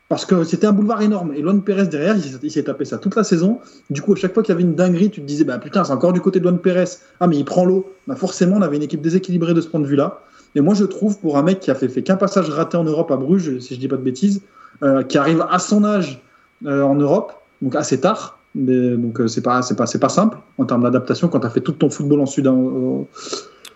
[0.09, 1.33] Parce que c'était un boulevard énorme.
[1.35, 3.59] Et Luan Pérez derrière, il s'est tapé ça toute la saison.
[3.91, 5.83] Du coup, à chaque fois qu'il y avait une dinguerie, tu te disais, bah putain,
[5.83, 6.85] c'est encore du côté de Luan Pérez.
[7.19, 7.93] Ah, mais il prend l'eau.
[8.07, 10.21] Bah forcément, on avait une équipe déséquilibrée de ce point de vue-là.
[10.55, 12.83] Et moi, je trouve, pour un mec qui a fait, fait qu'un passage raté en
[12.83, 14.41] Europe à Bruges, si je dis pas de bêtises,
[14.81, 16.23] euh, qui arrive à son âge
[16.65, 20.09] euh, en Europe, donc assez tard, mais, donc euh, c'est pas, c'est pas, c'est pas
[20.09, 23.07] simple en termes d'adaptation quand tu as fait tout ton football en Sud, en,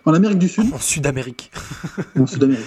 [0.06, 0.74] en Amérique du Sud.
[0.74, 1.52] En Sud-Amérique.
[2.20, 2.66] en Sud-Amérique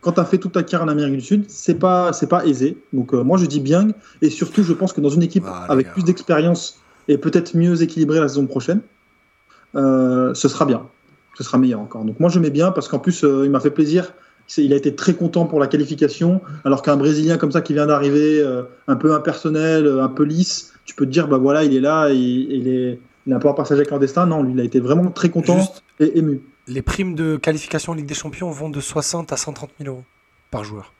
[0.00, 2.46] quand tu as fait toute ta carrière en Amérique du Sud, c'est pas c'est pas
[2.46, 2.78] aisé.
[2.92, 3.88] Donc euh, moi je dis bien
[4.22, 7.82] et surtout je pense que dans une équipe ah, avec plus d'expérience et peut-être mieux
[7.82, 8.80] équilibrée la saison prochaine,
[9.74, 10.82] euh, ce sera bien,
[11.36, 12.04] ce sera meilleur encore.
[12.04, 14.12] Donc moi je mets bien parce qu'en plus euh, il m'a fait plaisir.
[14.56, 17.84] Il a été très content pour la qualification, alors qu'un Brésilien comme ça qui vient
[17.84, 18.42] d'arriver,
[18.86, 22.08] un peu impersonnel, un peu lisse, tu peux te dire bah voilà il est là,
[22.08, 24.24] il, il est il a un peu partagé avec leur destin.
[24.24, 25.70] Non, lui il a été vraiment très content
[26.00, 29.70] et ému les primes de qualification en Ligue des Champions vont de 60 à 130
[29.80, 30.04] 000 euros
[30.50, 30.92] par joueur.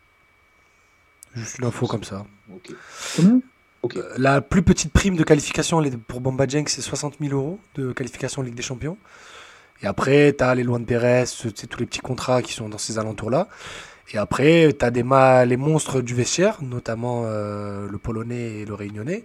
[1.34, 2.24] Juste une info comme ça.
[2.50, 3.40] Euh,
[4.16, 8.40] La plus petite prime de qualification pour Bomba Jenk, c'est 60 000 euros de qualification
[8.40, 8.96] en Ligue des Champions.
[9.82, 11.24] Et après, tu as les lois de Pérez,
[11.70, 13.48] tous les petits contrats qui sont dans ces alentours-là.
[14.12, 15.04] Et après, tu as des
[15.46, 19.24] les monstres du vestiaire, notamment euh, le Polonais et le Réunionnais,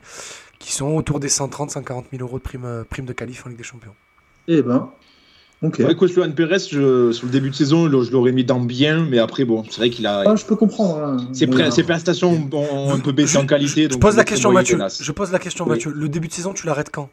[0.59, 3.57] qui sont autour des 130-140 000 euros de prime, euh, prime de qualif en Ligue
[3.57, 3.95] des Champions.
[4.47, 4.91] Eh ben,
[5.64, 5.86] Okay.
[5.86, 9.45] Ouais, Coach Pérez, sur le début de saison, je l'aurais mis dans bien, mais après,
[9.45, 10.24] bon, c'est vrai qu'il a.
[10.26, 10.97] Ah, je peux comprendre.
[10.97, 11.18] Hein.
[11.32, 13.88] Ses, prestations ont un peu baissé en qualité.
[13.89, 14.78] Je, pose la question, Mathieu.
[14.99, 15.93] Je pose la question, Mathieu.
[15.95, 17.09] Le début de saison, tu l'arrêtes quand?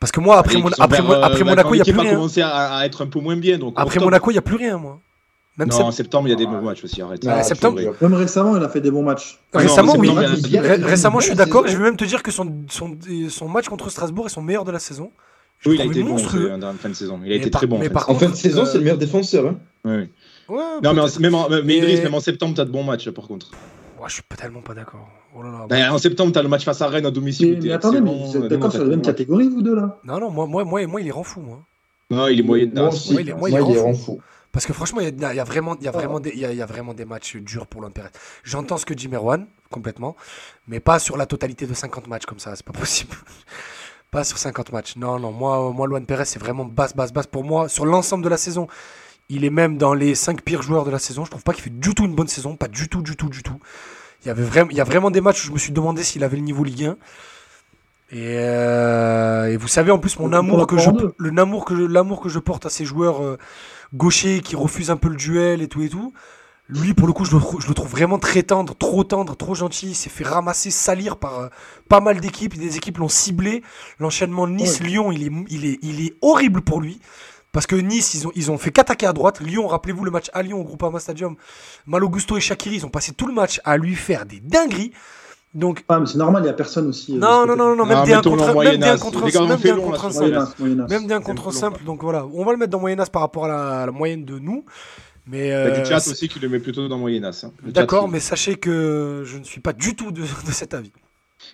[0.00, 2.14] Parce que moi, après, après, après Monaco, il n'y a plus rien.
[2.14, 3.58] commencé à, à, être un peu moins bien.
[3.58, 5.00] Donc après Monaco, il n'y a plus rien, moi.
[5.58, 7.02] Même non, en septembre, il y a des bons matchs aussi.
[7.02, 7.24] Arrête.
[7.28, 9.38] Ah, septembre, même récemment, il a fait des bons matchs.
[9.52, 10.10] Récemment, oui.
[10.58, 11.68] Récemment, je suis d'accord.
[11.68, 12.96] Je vais même te dire que son, son,
[13.28, 15.12] son match contre Strasbourg est son meilleur de la saison.
[15.66, 17.20] Oui, il a été bon en fin de saison.
[17.24, 17.80] Il a été très bon.
[17.80, 19.46] en, fin de saison, c'est le meilleur défenseur.
[19.46, 19.58] Hein.
[19.84, 20.08] Oui.
[20.48, 23.26] Ouais, non, mais, même en, mais Idriss, même en septembre, t'as de bons matchs, par
[23.26, 23.50] contre.
[23.98, 25.08] Ouais, je suis tellement pas d'accord.
[25.34, 27.58] Oh ben, en septembre, t'as le match face à Rennes à domicile.
[27.60, 29.98] Mais, mais attendez, mais vous êtes d'accord sur la même catégorie, vous deux, là?
[30.04, 31.62] Non, non, moi, moi, moi, moi, il est rend fou, moi.
[32.10, 32.88] Non, il est moyen.
[32.88, 33.12] Aussi.
[33.12, 34.20] Moi, il est, moi, il est rend fou.
[34.52, 36.66] Parce que franchement, il y, a, vraiment, il y, a vraiment des, il y a,
[36.66, 38.10] vraiment des matchs durs pour l'Empire.
[38.44, 40.14] J'entends ce que dit Merwan, complètement,
[40.68, 43.16] mais pas sur la totalité de 50 matchs comme ça, c'est pas possible.
[44.12, 44.96] Pas sur 50 matchs.
[44.96, 47.26] Non, non, moi, moi Luan Perez, c'est vraiment basse, basse, basse.
[47.26, 48.68] Pour moi, sur l'ensemble de la saison,
[49.30, 51.24] il est même dans les 5 pires joueurs de la saison.
[51.24, 52.54] Je trouve pas qu'il fait du tout une bonne saison.
[52.54, 53.58] Pas du tout, du tout, du tout.
[54.22, 56.02] Il y, avait vraiment, il y a vraiment des matchs où je me suis demandé
[56.02, 56.96] s'il avait le niveau Ligue 1.
[58.14, 62.28] Euh, et, vous savez en plus mon amour que je, le amour que l'amour que
[62.28, 63.38] je porte à ces joueurs euh,
[63.94, 66.12] gauchers qui refusent un peu le duel et tout et tout.
[66.74, 69.88] Lui, pour le coup, je le, trouve vraiment très tendre, trop tendre, trop gentil.
[69.88, 71.48] Il s'est fait ramasser, salir par euh,
[71.88, 72.56] pas mal d'équipes.
[72.56, 73.62] Des équipes l'ont ciblé.
[73.98, 76.98] L'enchaînement Nice-Lyon, il est, il, est, il est horrible pour lui.
[77.52, 79.40] Parce que Nice, ils ont, ils ont fait qu'attaquer à droite.
[79.40, 81.36] Lyon, rappelez-vous le match à Lyon au Groupama Stadium.
[81.84, 84.92] Malogusto et Shakiri, ils ont passé tout le match à lui faire des dingueries.
[85.52, 87.14] Donc, ah, mais c'est normal, il n'y a personne aussi.
[87.14, 90.10] Euh, non, non, non, non, même bien contre, même bien contre, même bien contre un
[90.10, 90.38] simple.
[90.88, 91.84] Même bien contre un simple.
[91.84, 94.64] Donc voilà, on va le mettre dans Moyen par rapport à la moyenne de nous.
[95.26, 97.44] Mais Il y a du euh, chat aussi qui le met plutôt dans Moyenas.
[97.44, 97.52] Hein.
[97.66, 100.92] D'accord, mais sachez que je ne suis pas du tout de, cet avis.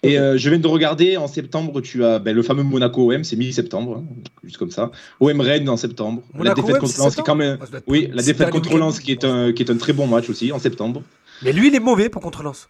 [0.02, 3.24] Et euh, je viens de regarder en septembre, tu as ben, le fameux Monaco OM,
[3.24, 4.04] c'est mi-septembre, hein,
[4.44, 4.90] juste comme ça.
[5.20, 6.22] OM Rennes en septembre.
[6.34, 7.58] la défaite contre Lens, qui quand même.
[7.60, 10.28] Ah, oui, la défaite contre Lens, qui est un qui est un très bon match
[10.28, 11.02] aussi en septembre.
[11.42, 12.68] Mais lui, il est mauvais pour contre Lens.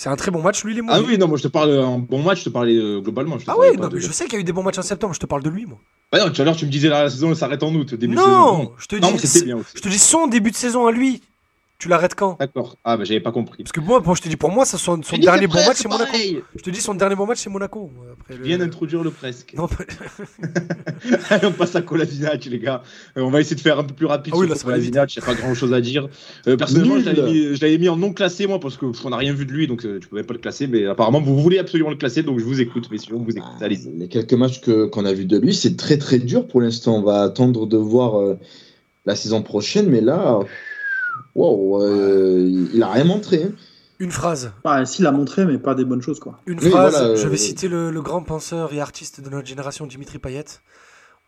[0.00, 0.98] C'est un très bon match, lui, est mauvais.
[0.98, 3.36] Ah oui, non, moi je te parle un bon match, je te parlais euh, globalement.
[3.46, 5.12] ah oui, non, mais je sais qu'il y a eu des bons matchs en septembre,
[5.12, 5.76] je te parle de lui, moi.
[6.10, 8.22] Bah non, tout à l'heure tu me disais la saison s'arrête en août, début non,
[8.22, 8.72] de saison.
[8.78, 11.20] Je te dis, bien je te dis son début de saison à lui.
[11.80, 12.36] Tu l'arrêtes quand?
[12.38, 12.76] D'accord.
[12.84, 13.62] Ah, bah j'avais pas compris.
[13.62, 15.88] Parce que moi, je te dis, pour moi, ça son, son dernier bon match, c'est
[15.88, 16.14] Monaco.
[16.54, 17.90] Je te dis, son dernier bon match, c'est Monaco.
[18.20, 19.54] Après, Viens d'introduire le presque.
[19.56, 19.66] Non,
[21.30, 22.82] Allez, on passe à Kolasinac, les gars.
[23.16, 25.16] Euh, on va essayer de faire un peu plus rapide ah oui, sur Kolasinac.
[25.16, 26.06] Il n'y a pas grand chose à dire.
[26.48, 29.52] Euh, personnellement, je l'avais mis, en non classé, moi, parce qu'on n'a rien vu de
[29.52, 30.66] lui, donc euh, tu pouvais pas le classer.
[30.66, 33.14] Mais apparemment, vous voulez absolument le classer, donc je vous écoute, messieurs.
[33.16, 33.52] On vous écoute.
[33.58, 36.98] Ah, les quelques matchs qu'on a vu de lui, c'est très très dur pour l'instant.
[36.98, 38.36] On va attendre de voir
[39.06, 40.40] la saison prochaine, mais là
[41.34, 43.44] wow, euh, il a rien montré.
[43.44, 43.52] Hein.
[43.98, 44.52] Une phrase.
[44.64, 46.40] Ah, S'il a montré, mais pas des bonnes choses, quoi.
[46.46, 47.16] Une phrase.
[47.16, 50.44] je vais euh, citer le, grand penseur et artiste de notre génération, Dimitri Payet.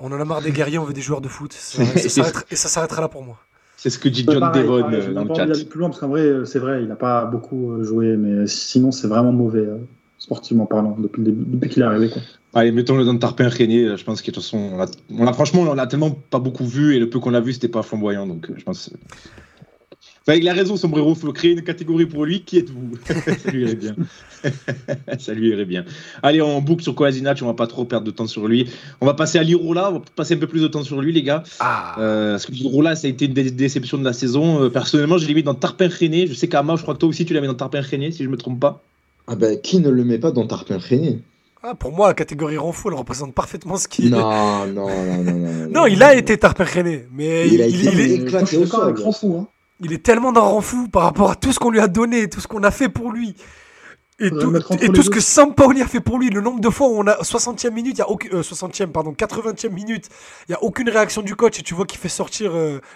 [0.00, 1.54] On en a marre des guerriers, on veut des joueurs de foot.
[2.50, 3.38] et ça s'arrêtera là pour moi.
[3.76, 4.80] C'est ce que dit John Devon
[5.12, 5.68] dans le chat.
[5.68, 9.08] plus loin parce qu'en vrai, c'est vrai, il n'a pas beaucoup joué, mais sinon, c'est
[9.08, 9.66] vraiment mauvais,
[10.18, 12.08] sportivement parlant, depuis, depuis qu'il est arrivé.
[12.08, 12.22] Quoi.
[12.54, 13.96] Allez, mettons-le dans Tarpin René.
[13.96, 16.94] Je pense que de toute façon, on a, franchement, on l'a tellement pas beaucoup vu
[16.94, 18.26] et le peu qu'on a vu, c'était pas flamboyant.
[18.26, 18.90] Donc, je pense.
[20.22, 22.42] Enfin, il a raison, Sombrero, il faut créer une catégorie pour lui.
[22.42, 22.96] Qui êtes-vous?
[23.42, 23.96] Ça lui irait bien.
[25.18, 25.84] ça lui irait bien.
[26.22, 28.68] Allez, on boucle sur Kolasinac, on va pas trop perdre de temps sur lui.
[29.00, 31.12] On va passer à Lirola, on va passer un peu plus de temps sur lui,
[31.12, 31.42] les gars.
[31.60, 31.96] Ah.
[31.98, 34.62] Euh, parce que Lirola, ça a été une des déceptions de la saison.
[34.62, 36.26] Euh, personnellement, je l'ai mis dans Tarpin René.
[36.26, 38.24] Je sais qu'Ama, je crois que toi aussi, tu l'as mis dans Tarpin René, si
[38.24, 38.82] je me trompe pas.
[39.26, 41.20] Ah ben, qui ne le met pas dans Tarpin René
[41.64, 44.10] ah, pour moi, la catégorie Renfou, elle représente parfaitement ce qu'il est.
[44.10, 45.86] Non, non, non, non, non.
[45.90, 48.96] il a été Tarpin René, mais il, il, il est éclaté au sol.
[48.98, 49.46] Hein.
[49.84, 52.40] Il est tellement dans Renfou par rapport à tout ce qu'on lui a donné, tout
[52.40, 53.34] ce qu'on a fait pour lui.
[54.20, 56.86] Et tout, et tout ce que Sampaoli a fait pour lui, le nombre de fois
[56.88, 60.08] où on a 60e minute, il y a aucune, 60e, pardon, 80e minute,
[60.48, 62.52] il y a aucune réaction du coach et tu vois qu'il fait sortir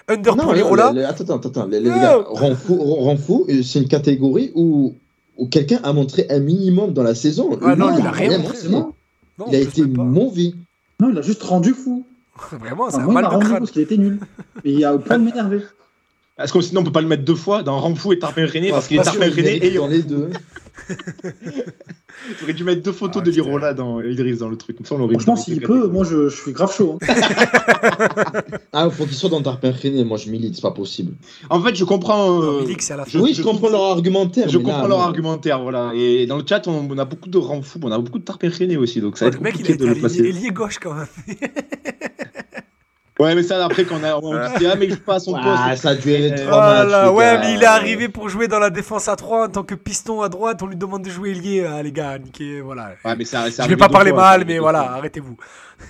[0.06, 0.52] Under pour.
[0.52, 4.94] Attends, attends, attends, les, gars, Renfou, c'est une catégorie où
[5.36, 7.58] où quelqu'un a montré un minimum dans la saison.
[7.62, 8.58] Ah non, il a rien montré.
[9.48, 10.54] il a été mauvais.
[11.00, 12.04] Non, il a juste rendu fou.
[12.52, 13.58] Vraiment, c'est un mal de crâne.
[13.58, 14.18] Parce qu'il était nul.
[14.64, 15.62] Et il y a point de m'énerver.
[16.38, 18.70] Est-ce que sinon on peut pas le mettre deux fois dans Ramfou et Tarpin René
[18.70, 20.30] parce qu'il est Tarpin René et dans les deux.
[22.38, 24.78] Tu aurais dû mettre deux photos de Lirola dans Idriss dans le truc.
[24.84, 26.98] Ça, Franchement, s'il peut, moi je, je, suis grave chaud.
[27.02, 27.12] Hein.
[28.72, 30.02] ah, faut qu'il soit dans Tarpin René.
[30.04, 31.12] Moi je milite, c'est pas possible.
[31.50, 32.42] En fait, je comprends.
[32.42, 32.64] Euh...
[33.14, 34.48] oui, je, comprends leur argumentaire.
[34.48, 35.92] Je comprends leur argumentaire, voilà.
[35.94, 38.76] Et dans le chat, on, a beaucoup de Ramfou, on a beaucoup de Tarpin René
[38.76, 40.20] aussi, donc ça va être compliqué de le placer.
[40.20, 41.06] Il est lié gauche quand même.
[43.18, 45.46] Ouais, mais ça, après, quand on a, on dit, ah, mais je passe son poste.
[45.46, 47.12] Ah, ça a duré trois matchs.
[47.12, 49.74] Ouais, mais il est arrivé pour jouer dans la défense à 3 en tant que
[49.74, 50.62] piston à droite.
[50.62, 52.90] On lui demande de jouer lié, ah, les gars, niquez, voilà.
[53.04, 55.36] Ouais, mais ça, je vais pas parler mal, mais voilà, arrêtez-vous.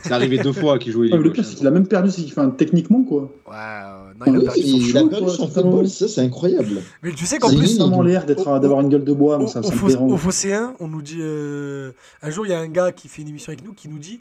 [0.02, 1.16] C'est arrivé deux fois qu'il jouait lié.
[1.16, 3.30] le pire, c'est qu'il a même perdu enfin, techniquement, quoi.
[3.48, 6.82] Ouais, non, il a perdu son, il a perdu son football, ça, c'est incroyable.
[7.02, 7.76] Mais tu sais qu'en plus.
[7.76, 11.18] C'est l'air d'avoir une gueule de bois, mais ça, Au Fossé 1, on nous dit.
[11.20, 11.90] Euh,
[12.22, 13.98] un jour, il y a un gars qui fait une émission avec nous qui nous
[13.98, 14.20] dit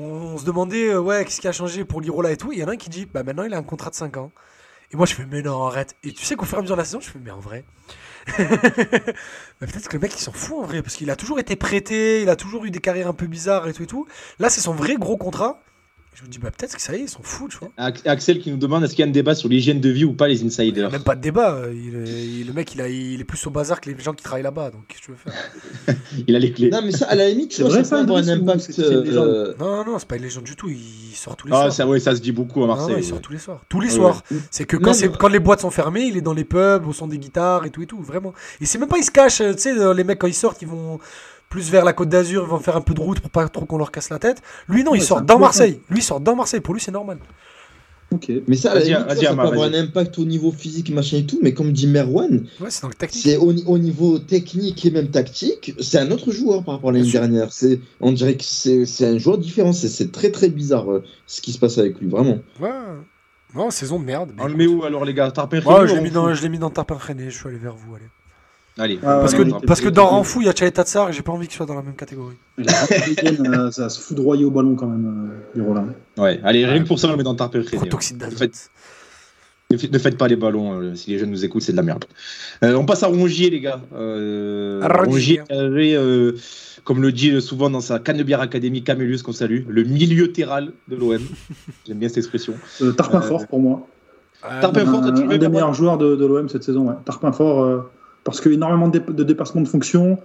[0.00, 2.52] on, se demandait, euh, ouais, qu'est-ce qui a changé pour Lirola et tout.
[2.52, 4.16] Il y en a un qui dit, bah maintenant il a un contrat de 5
[4.16, 4.32] ans.
[4.92, 5.96] Et moi je fais, mais non, arrête.
[6.02, 7.40] Et tu sais qu'au fur et à mesure de la saison, je fais, mais en
[7.40, 7.64] vrai.
[8.36, 12.22] peut-être que le mec il s'en fout en vrai, parce qu'il a toujours été prêté,
[12.22, 14.06] il a toujours eu des carrières un peu bizarres et tout et tout.
[14.38, 15.62] Là, c'est son vrai gros contrat.
[16.12, 17.70] Je me dis, bah, peut-être que ça y est, ils sont fous, tu vois.
[17.76, 20.12] Axel qui nous demande est-ce qu'il y a un débat sur l'hygiène de vie ou
[20.12, 20.66] pas les insiders?
[20.66, 21.62] Il n'y a même pas de débat.
[21.66, 24.70] le mec, il, a, il est plus au bazar que les gens qui travaillent là-bas.
[24.70, 25.96] Donc, qu'est-ce que tu veux faire?
[26.26, 26.70] Il a les clés.
[26.70, 28.78] Non, mais ça, à la limite, tu vois, ça un impact.
[28.80, 29.54] Euh...
[29.58, 30.68] Non, non, c'est pas une légende du tout.
[30.68, 31.72] Il sort tous les ah, soirs.
[31.72, 32.96] Ça, ouais, ça se dit beaucoup à Marseille.
[32.98, 33.60] il sort tous les soirs.
[33.68, 34.22] Tous les soirs.
[34.50, 37.06] C'est que quand, quand les boîtes sont fermées, il est dans les pubs, au son
[37.06, 38.02] des guitares et tout et tout.
[38.02, 38.34] Vraiment.
[38.60, 39.38] Et c'est même pas, il se cache.
[39.38, 40.98] Tu sais, les mecs, quand ils sortent, ils vont
[41.50, 43.66] plus vers la côte d'Azur, ils vont faire un peu de route pour pas trop
[43.66, 44.40] qu'on leur casse la tête.
[44.68, 45.80] Lui, non, il sort dans Marseille.
[45.90, 46.60] Lui, il sort dans Marseille.
[46.60, 47.18] Pour lui, c'est normal.
[48.12, 51.54] Ok, mais ça, ça, peut avoir un impact au niveau physique, machin et tout, mais
[51.54, 52.44] comme dit Merwan,
[53.10, 56.92] c'est au, au, niveau technique et même tactique, c'est un autre joueur par rapport à
[56.94, 57.50] l'année dernière.
[58.00, 61.58] On dirait que c'est un joueur différent, c'est très très bizarre euh, ce qui se
[61.60, 62.40] passe avec lui, vraiment.
[62.60, 62.70] Ouais,
[63.54, 64.32] non, saison de merde.
[64.38, 65.30] On le met où alors les gars?
[65.30, 68.06] Tarpin ouais, Je l'ai mis, dans, mis dans Tarpin je suis allé vers vous, allez.
[68.80, 68.96] Allez.
[68.96, 71.46] parce, que, parce que dans Renfou, il y a Chalet Tatsar et j'ai pas envie
[71.46, 72.36] qu'il soit dans la même catégorie.
[72.58, 75.88] euh, ça se foudroyer au ballon quand même, euh, Roland.
[76.16, 77.62] Ouais, allez, rien que pour ça, on le met dans Tarpé.
[79.70, 82.04] Ne faites pas les ballons, euh, si les jeunes nous écoutent, c'est de la merde.
[82.64, 83.80] Euh, on passe à Rongier, les gars.
[83.94, 86.32] Euh, Rongier avait, euh,
[86.82, 90.96] comme le dit souvent dans sa Canebière Académie, Camelius, qu'on salue, le milieu terral de
[90.96, 91.20] l'OM.
[91.86, 92.54] J'aime bien cette expression.
[92.96, 93.86] Tarpin fort pour moi.
[94.60, 96.88] Tarpin fort, un, un des meilleurs joueurs de, de l'OM cette saison.
[96.88, 96.94] Ouais.
[97.04, 97.84] Tarpin fort
[98.30, 100.18] parce que énormément de, de dépassements de fonction,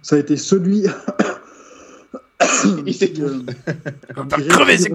[0.00, 0.86] ça a été celui.
[2.86, 3.40] il s'est euh,
[4.48, 4.92] crever ses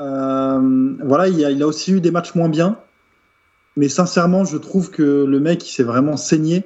[0.00, 2.76] euh, Voilà, il a, il a, aussi eu des matchs moins bien,
[3.78, 6.64] mais sincèrement, je trouve que le mec, il s'est vraiment saigné.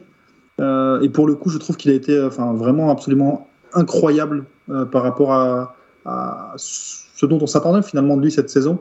[0.61, 4.85] Euh, et pour le coup, je trouve qu'il a été, enfin, vraiment absolument incroyable euh,
[4.85, 8.81] par rapport à, à, ce dont on s'attendait finalement de lui cette saison.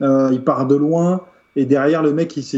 [0.00, 1.22] Euh, il part de loin.
[1.56, 2.56] Et derrière, le mec, il, se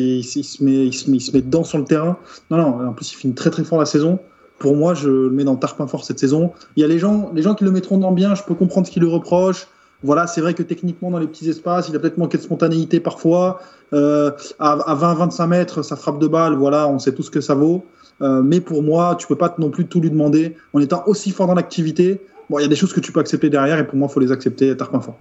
[0.64, 2.16] met, il, se met, il se met dedans sur le terrain.
[2.50, 4.18] Non, non, en plus, il finit très très fort la saison.
[4.58, 6.52] Pour moi, je le mets dans Tarpin fort cette saison.
[6.76, 8.86] Il y a les gens, les gens qui le mettront dans bien, je peux comprendre
[8.86, 9.66] ce qu'ils le reprochent.
[10.02, 13.00] Voilà, c'est vrai que techniquement, dans les petits espaces, il a peut-être manqué de spontanéité
[13.00, 13.60] parfois.
[13.92, 17.54] Euh, à, 20-25 mètres, ça frappe de balle, voilà, on sait tout ce que ça
[17.54, 17.84] vaut.
[18.22, 21.30] Euh, mais pour moi, tu peux pas non plus tout lui demander en étant aussi
[21.30, 22.20] fort dans l'activité.
[22.48, 24.12] Bon, il y a des choses que tu peux accepter derrière et pour moi, il
[24.12, 25.18] faut les accepter Tarpin fort.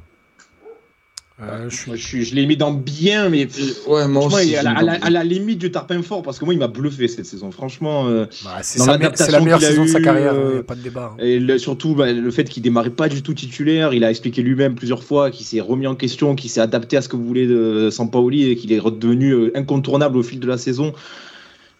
[1.41, 3.49] Euh, je, je, l'ai mis dans bien, mais
[3.87, 7.09] ouais, moi aussi, à, la, limite du tarpin fort, parce que moi, il m'a bluffé
[7.09, 7.51] cette saison.
[7.51, 11.13] Franchement, euh, bah, c'est la meilleure saison de sa carrière, euh, pas de débat.
[11.19, 11.21] Hein.
[11.21, 14.75] Et surtout, bah, le fait qu'il démarrait pas du tout titulaire, il a expliqué lui-même
[14.75, 17.47] plusieurs fois qu'il s'est remis en question, qu'il s'est adapté à ce que vous voulez
[17.47, 20.93] de Sampaoli et qu'il est redevenu incontournable au fil de la saison.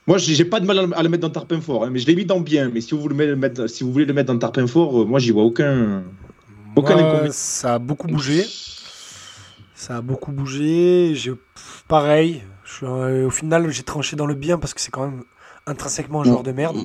[0.06, 2.16] Moi, j'ai pas de mal à le mettre dans tarpin fort, hein, mais je l'ai
[2.16, 2.70] mis dans bien.
[2.74, 5.20] Mais si vous, voulez le mettre, si vous voulez le mettre dans tarpin fort, moi,
[5.20, 6.04] j'y vois aucun,
[6.76, 7.32] aucun inconvénient.
[7.32, 8.46] Ça a beaucoup bougé.
[9.76, 11.12] Ça a beaucoup bougé.
[11.16, 11.34] J'ai
[11.88, 12.42] pareil.
[12.64, 15.24] Je au final, j'ai tranché dans le bien parce que c'est quand même
[15.68, 16.78] intrinsèquement un joueur de merde.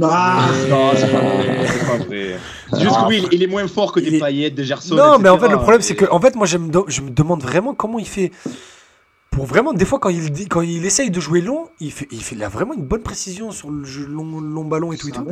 [0.00, 2.38] Ah, non, c'est pas vrai.
[2.78, 4.94] Juste que oui, il est moins fort que des paillettes, des Gerson.
[4.94, 7.10] Non, mais en fait, le problème, c'est que en fait, moi, je me, je me
[7.10, 8.30] demande vraiment comment il fait.
[9.30, 12.06] Pour vraiment, des fois, quand il, dit, quand il essaye de jouer long, il, fait,
[12.10, 14.98] il, fait, il a vraiment une bonne précision sur le jeu long, long ballon et
[14.98, 15.08] tout.
[15.08, 15.26] Et tout.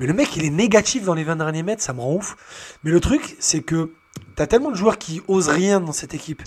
[0.00, 2.36] mais le mec, il est négatif dans les 20 derniers mètres, ça me rend ouf.
[2.82, 3.90] Mais le truc, c'est que
[4.36, 6.42] T'as tellement de joueurs qui osent rien dans cette équipe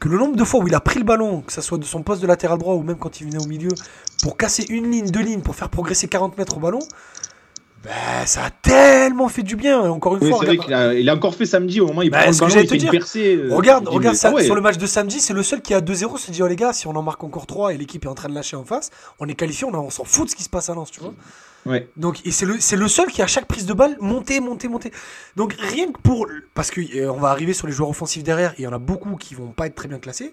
[0.00, 1.84] que le nombre de fois où il a pris le ballon, que ce soit de
[1.84, 3.70] son poste de latéral droit ou même quand il venait au milieu,
[4.22, 6.80] pour casser une ligne, deux lignes, pour faire progresser 40 mètres au ballon,
[7.82, 9.80] ben, ça a tellement fait du bien.
[9.80, 12.02] Encore une fois, c'est vrai qu'il a, il a encore fait samedi au moment où
[12.02, 13.40] il bah, prend le ballon, il fait une percée.
[13.48, 16.30] Regarde, regarde ça, sur le match de samedi, c'est le seul qui a 2-0 se
[16.30, 18.28] dit oh les gars, si on en marque encore 3 et l'équipe est en train
[18.28, 20.50] de lâcher en face, on est qualifié, on, on s'en fout de ce qui se
[20.50, 21.14] passe à Lens, tu vois.
[21.96, 24.92] Donc c'est le, c'est le seul qui à chaque prise de balle monter, monter, monter.
[25.36, 28.54] Donc rien que pour parce que euh, on va arriver sur les joueurs offensifs derrière,
[28.58, 30.32] il y en a beaucoup qui vont pas être très bien classés.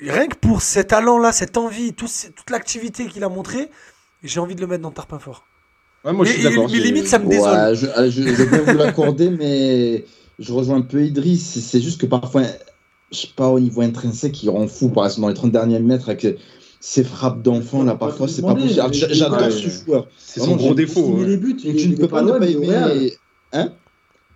[0.00, 3.70] Rien que pour cet talent là, cette envie, toute l'activité qu'il a montré,
[4.22, 5.44] j'ai envie de le mettre dans le tarpin fort.
[6.04, 6.68] Ouais, moi, je suis d'accord.
[6.70, 7.74] Mais limite, ça me désole.
[7.74, 10.06] je, ah, je, je, vais vous l'accorder, mais
[10.38, 11.60] je rejoins un peu Idriss.
[11.60, 12.42] C'est juste que parfois,
[13.12, 14.88] je sais pas, au niveau intrinsèque, il rend fou.
[14.88, 16.26] Par exemple, dans les 30 derniers mètres, avec
[16.80, 18.82] ces frappes d'enfant là parfois c'est pas possible.
[18.92, 20.08] J'adore ce joueur.
[20.18, 21.04] C'est son gros défaut.
[21.04, 23.12] S'il met les buts, tu ne peux pas ne pas aimer.
[23.52, 23.72] Hein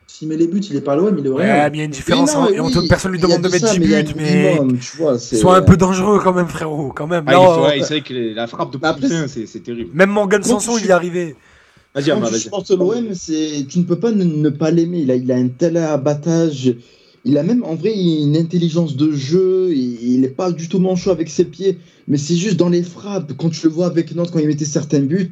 [0.06, 1.80] S'il met les buts, il est pas loin, mais il est Ouais, mais il y
[1.80, 2.34] a une différence.
[2.36, 2.48] Hein.
[2.88, 6.92] personne lui demande de mettre 10 buts, mais sois un peu dangereux quand même, frérot.
[6.94, 7.24] Quand même.
[7.26, 9.90] Ah, c'est vrai que la frappe de Poussin, c'est terrible.
[9.94, 11.34] Même Morgan Sanson, il y est arrivé.
[11.94, 14.98] Vas-y, Quand tu supportes l'OM, tu ne peux pas ne, pas l'aimer.
[14.98, 16.74] Il a, il a un tel abattage.
[17.24, 19.72] Il a même, en vrai, une intelligence de jeu.
[19.74, 21.78] Il n'est pas du tout manchot avec ses pieds.
[22.06, 23.32] Mais c'est juste dans les frappes.
[23.36, 25.30] Quand tu le vois avec Nantes, quand il mettait certains buts,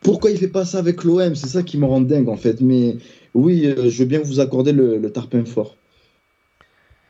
[0.00, 2.60] pourquoi il fait pas ça avec l'OM C'est ça qui me rend dingue, en fait.
[2.60, 2.96] Mais
[3.34, 5.76] oui, euh, je veux bien vous accorder le, le tarpin fort.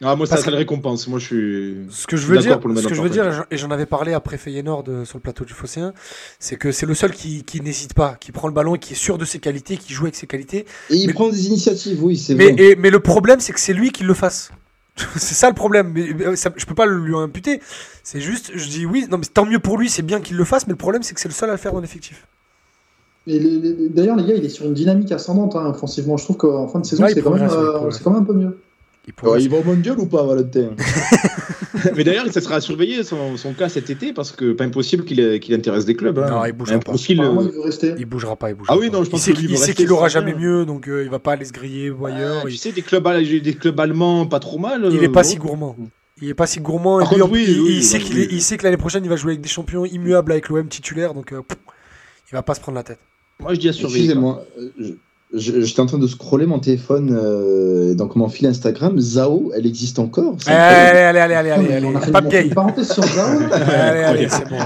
[0.03, 1.07] Ah, moi, ça serait le récompense.
[1.07, 1.77] Moi, je suis.
[1.91, 4.37] Ce que je veux dire, ce que je veux dire, et j'en avais parlé après
[4.37, 5.93] Feyenoord euh, sur le plateau du Phocéen,
[6.41, 8.95] c'est que c'est le seul qui, qui n'hésite pas, qui prend le ballon et qui
[8.95, 10.67] est sûr de ses qualités, qui joue avec ses qualités.
[10.91, 12.55] Et il prend des initiatives, oui, c'est vrai.
[12.59, 14.51] Et, mais le problème, c'est que c'est lui qui le fasse.
[15.17, 15.93] c'est ça le problème.
[15.95, 17.61] Mais, je peux pas lui imputer.
[18.03, 20.45] C'est juste, je dis oui, non, mais tant mieux pour lui, c'est bien qu'il le
[20.45, 22.27] fasse, mais le problème, c'est que c'est le seul à le faire en effectif.
[23.27, 26.17] D'ailleurs, les gars, il est sur une dynamique ascendante hein, offensivement.
[26.17, 28.59] Je trouve qu'en fin de saison, c'est quand, euh, quand, même un peu mieux.
[29.07, 30.71] Il, il va au mondial ou pas, Valentin?
[31.97, 35.41] Mais d'ailleurs, ça sera surveillé son, son, cas cet été parce que pas impossible qu'il
[35.41, 36.19] qu intéresse des clubs.
[36.21, 36.31] Hein.
[36.31, 36.93] Non, il bougera pas.
[36.93, 37.51] Profil, euh...
[37.83, 38.51] il, il bougera pas.
[38.51, 40.65] Il bougera ah oui, non, je pense il sait qu'il sait qu'il aura jamais mieux,
[40.65, 42.43] donc euh, il va pas aller se griller ou ailleurs.
[42.45, 44.89] Ah, tu sais, des clubs, des clubs allemands pas trop mal.
[44.93, 45.77] Il est pas si gourmand.
[46.21, 47.01] Il est pas si gourmand.
[47.01, 49.17] Et lui, oui, il, oui, il, sait qu'il il sait que l'année prochaine, il va
[49.17, 51.43] jouer avec des champions immuables avec l'OM titulaire, donc euh,
[52.31, 53.01] il va pas se prendre la tête.
[53.41, 54.05] Moi, je dis à surveiller.
[54.05, 54.45] Excusez-moi.
[54.59, 54.97] Euh,
[55.35, 59.01] J'étais en train de scroller mon téléphone, euh, donc mon fil Instagram.
[59.01, 61.87] Zao, elle existe encore Allez, allez, allez, allez, allez, allez.
[61.87, 62.51] On a fait pas de gay.
[62.51, 63.39] parenthèse sur Zao.
[63.51, 64.57] allez, allez, c'est bon.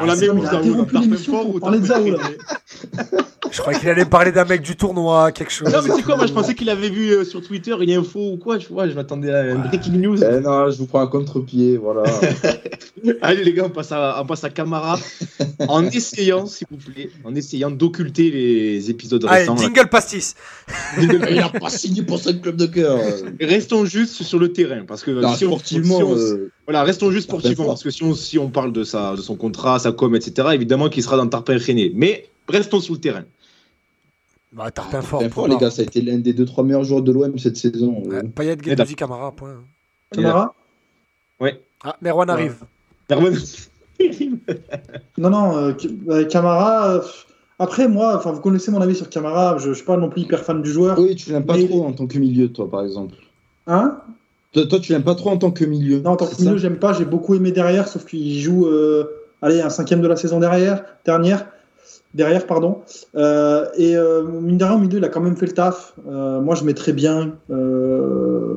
[0.00, 2.18] on l'a mis où Zao On parlait de Zao, là.
[3.52, 5.70] Je croyais qu'il allait parler d'un mec du tournoi, quelque chose.
[5.70, 8.32] Non, mais c'est quoi Moi, je pensais qu'il avait vu euh, sur Twitter une info
[8.32, 8.56] ou quoi.
[8.56, 10.16] Tu vois, je m'attendais à une breaking news.
[10.24, 12.04] Eh non, je vous prends un contre-pied, voilà.
[13.20, 14.98] Allez, les gars, on passe à, on passe à Camara.
[15.68, 19.58] en essayant, s'il vous plaît, en essayant d'occulter les épisodes Allez, récents.
[19.58, 20.34] Jingle pastis.
[20.98, 22.98] Il a pas signé pour ce club de cœur.
[23.38, 26.84] Restons juste sur le terrain, parce que non, si sportivement, on, si on, euh, voilà,
[26.84, 29.78] restons juste sportivement, parce que si on, si on parle de, sa, de son contrat,
[29.78, 31.92] sa com, etc., évidemment qu'il sera dans Tarpin René.
[31.94, 33.24] Mais restons sur le terrain.
[34.52, 35.22] Bah, Tarpin ah, fort.
[35.30, 38.02] fort les gars, ça a été l'un des 2-3 meilleurs joueurs de l'OM cette saison.
[38.04, 39.56] Ouais, Payet, Guendouzi, Camara, point.
[40.10, 40.54] Camara
[41.40, 41.60] Ouais.
[41.82, 42.56] Ah, Merwan arrive.
[43.08, 43.34] Merwan.
[45.18, 46.92] non, non, euh, Camara.
[46.92, 47.00] Euh,
[47.58, 49.56] après, moi, enfin, vous connaissez mon avis sur Camara.
[49.58, 50.98] Je ne suis pas non plus hyper fan du joueur.
[50.98, 53.14] Oui, tu l'aimes pas trop en tant que milieu, toi, par exemple.
[53.66, 53.98] Hein?
[54.52, 56.00] Toi, toi, tu l'aimes pas trop en tant que milieu.
[56.00, 56.92] Non, en tant que milieu, j'aime pas.
[56.92, 59.04] J'ai beaucoup aimé derrière, sauf qu'il joue, euh,
[59.40, 61.46] allez, un cinquième de la saison derrière, dernière
[62.14, 62.80] derrière, pardon.
[63.16, 65.94] Euh, et euh, mine de rien, au milieu, il a quand même fait le taf.
[66.08, 67.36] Euh, moi, je mets très bien.
[67.50, 68.56] Euh,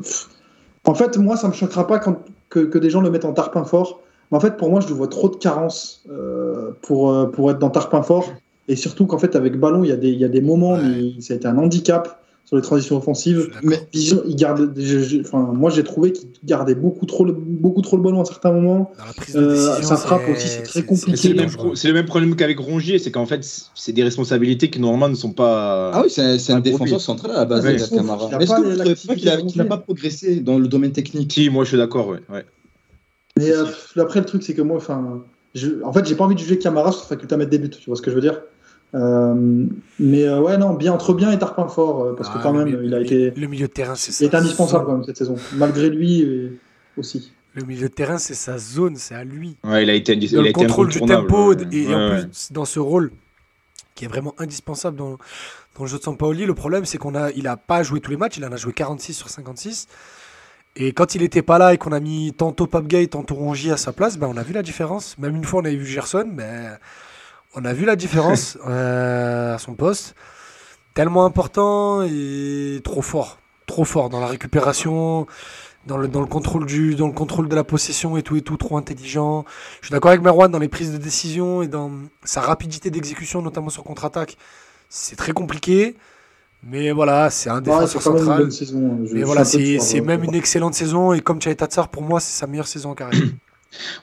[0.86, 3.34] en fait, moi, ça me choquera pas quand, que, que, des gens le mettent en
[3.34, 4.01] tarpin fort.
[4.32, 7.60] Mais en fait, pour moi, je le vois trop de carences euh, pour, pour être
[7.60, 8.32] dans tarpin fort.
[8.68, 10.74] Et surtout qu'en fait, avec ballon, il y, a des, il y a des moments,
[10.74, 11.14] ouais.
[11.16, 12.20] mais ça a été un handicap.
[12.46, 13.50] Sur les transitions offensives.
[13.64, 14.74] Mais il garde,
[15.22, 18.52] enfin, moi j'ai trouvé qu'il gardait beaucoup trop, le, beaucoup trop le ballon à certains
[18.52, 18.91] moments.
[19.36, 21.18] Euh, sa frappe aussi, c'est très compliqué.
[21.18, 25.16] C'est le, même problème qu'avec Rongier, c'est qu'en fait, c'est des responsabilités qui normalement ne
[25.16, 25.91] sont pas.
[25.91, 28.30] Ah oui, c'est un défenseur central à la base de Camara.
[28.39, 31.70] Est-ce que vous pas qu'il n'a pas progressé dans le domaine technique Si, moi je
[31.70, 32.20] suis d'accord, ouais.
[32.30, 32.46] ouais.
[33.38, 33.66] Mais euh,
[33.98, 35.24] après, le truc, c'est que moi, enfin,
[35.84, 37.70] en fait, j'ai pas envie de juger Camara sur sa faculté à mettre des buts,
[37.70, 38.41] tu vois ce que je veux dire?
[38.93, 39.65] Euh,
[39.99, 42.53] mais euh, ouais, non, bien, entre bien et Tarpin fort, euh, parce que ah, quand
[42.53, 43.31] même, il a été.
[43.31, 44.23] Le milieu de terrain, c'est ça.
[44.23, 46.57] Il est indispensable quand même cette saison, malgré lui
[46.97, 47.31] aussi.
[47.53, 49.57] Le milieu de terrain, c'est sa zone, c'est à lui.
[49.63, 50.47] Ouais, il a été indispensable.
[50.47, 53.11] Le contrôle du tempo et, en plus dans ce rôle
[53.95, 55.11] qui est vraiment indispensable dans,
[55.77, 56.45] dans le jeu de Sampaoli.
[56.45, 58.57] Le problème, c'est qu'on a, il a pas joué tous les matchs, il en a
[58.57, 59.88] joué 46 sur 56.
[60.75, 63.77] Et quand il était pas là et qu'on a mis tantôt Papgate, tantôt Rongier à
[63.77, 65.17] sa place, ben on a vu la différence.
[65.17, 66.67] Même une fois, on avait vu Gerson, mais
[67.56, 70.16] on a vu la différence euh, à son poste.
[70.93, 73.39] Tellement important et trop fort.
[73.66, 75.26] Trop fort dans la récupération,
[75.88, 78.41] dans le, dans le, contrôle, du, dans le contrôle de la possession et tout et
[78.41, 79.43] tout, trop intelligent.
[79.82, 81.91] Je suis d'accord avec Merwan dans les prises de décision et dans
[82.24, 84.38] sa rapidité d'exécution, notamment sur contre-attaque.
[84.88, 85.95] C'est très compliqué.
[86.64, 88.51] Mais voilà, c'est un défenseur central.
[88.51, 89.06] Saison, hein.
[89.14, 91.14] mais voilà, c'est même une excellente saison.
[91.14, 93.22] Et comme Tchaï Tatsar, pour moi, c'est sa meilleure saison en carrière.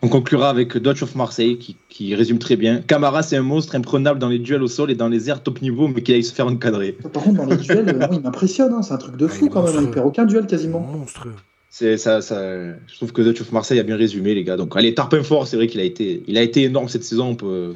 [0.03, 1.59] On conclura avec Dodge of Marseille
[1.89, 2.83] qui, résume très bien.
[2.87, 5.63] Camara, c'est un monstre imprenable dans les duels au sol et dans les airs top
[5.63, 6.93] niveau, mais qui aille se faire encadrer.
[7.13, 8.73] Par contre, dans les duels, euh, il m'impressionne.
[8.73, 9.85] Hein, c'est un truc de fou quand même.
[9.85, 10.81] Il perd aucun duel quasiment.
[10.81, 11.35] Monstrueux.
[11.71, 14.59] C'est ça, ça, je trouve que Dutch of Marseille a bien résumé, les gars.
[14.59, 17.29] Donc, allez, Tarpin fort, c'est vrai qu'il a été, il a été énorme cette saison.
[17.29, 17.75] On peut,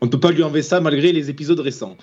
[0.00, 1.96] on ne peut pas lui enlever ça malgré les épisodes récents.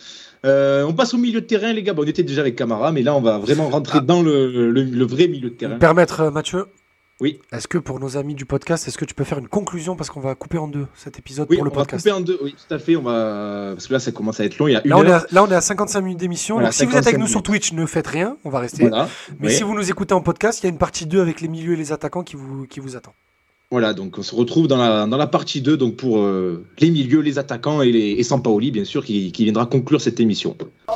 [0.45, 1.93] Euh, on passe au milieu de terrain, les gars.
[1.97, 4.05] on était déjà avec Camara, mais là, on va vraiment rentrer ah.
[4.05, 5.77] dans le, le, vrai milieu de terrain.
[5.77, 6.65] Permettre, euh, Mathieu?
[7.21, 7.39] Oui.
[7.51, 10.09] Est-ce que pour nos amis du podcast, est-ce que tu peux faire une conclusion parce
[10.09, 12.55] qu'on va couper en deux cet épisode pour le podcast va couper en deux, oui,
[12.67, 12.95] tout à fait.
[12.95, 14.67] On va parce que là, ça commence à être long.
[14.67, 16.59] Il y a là, on est à, là, on est à 55 minutes d'émission.
[16.71, 18.89] si vous êtes avec nous sur Twitch, ne faites rien, on va rester.
[19.39, 21.47] Mais si vous nous écoutez en podcast, il y a une partie 2 avec les
[21.47, 23.13] milieux et les attaquants qui vous, qui vous attend.
[23.69, 26.91] Voilà, donc on se retrouve dans la, dans la partie 2 donc pour euh, les
[26.91, 30.57] milieux, les attaquants et, les, et Sampaoli, bien sûr, qui, qui viendra conclure cette émission.
[30.89, 30.91] Oh.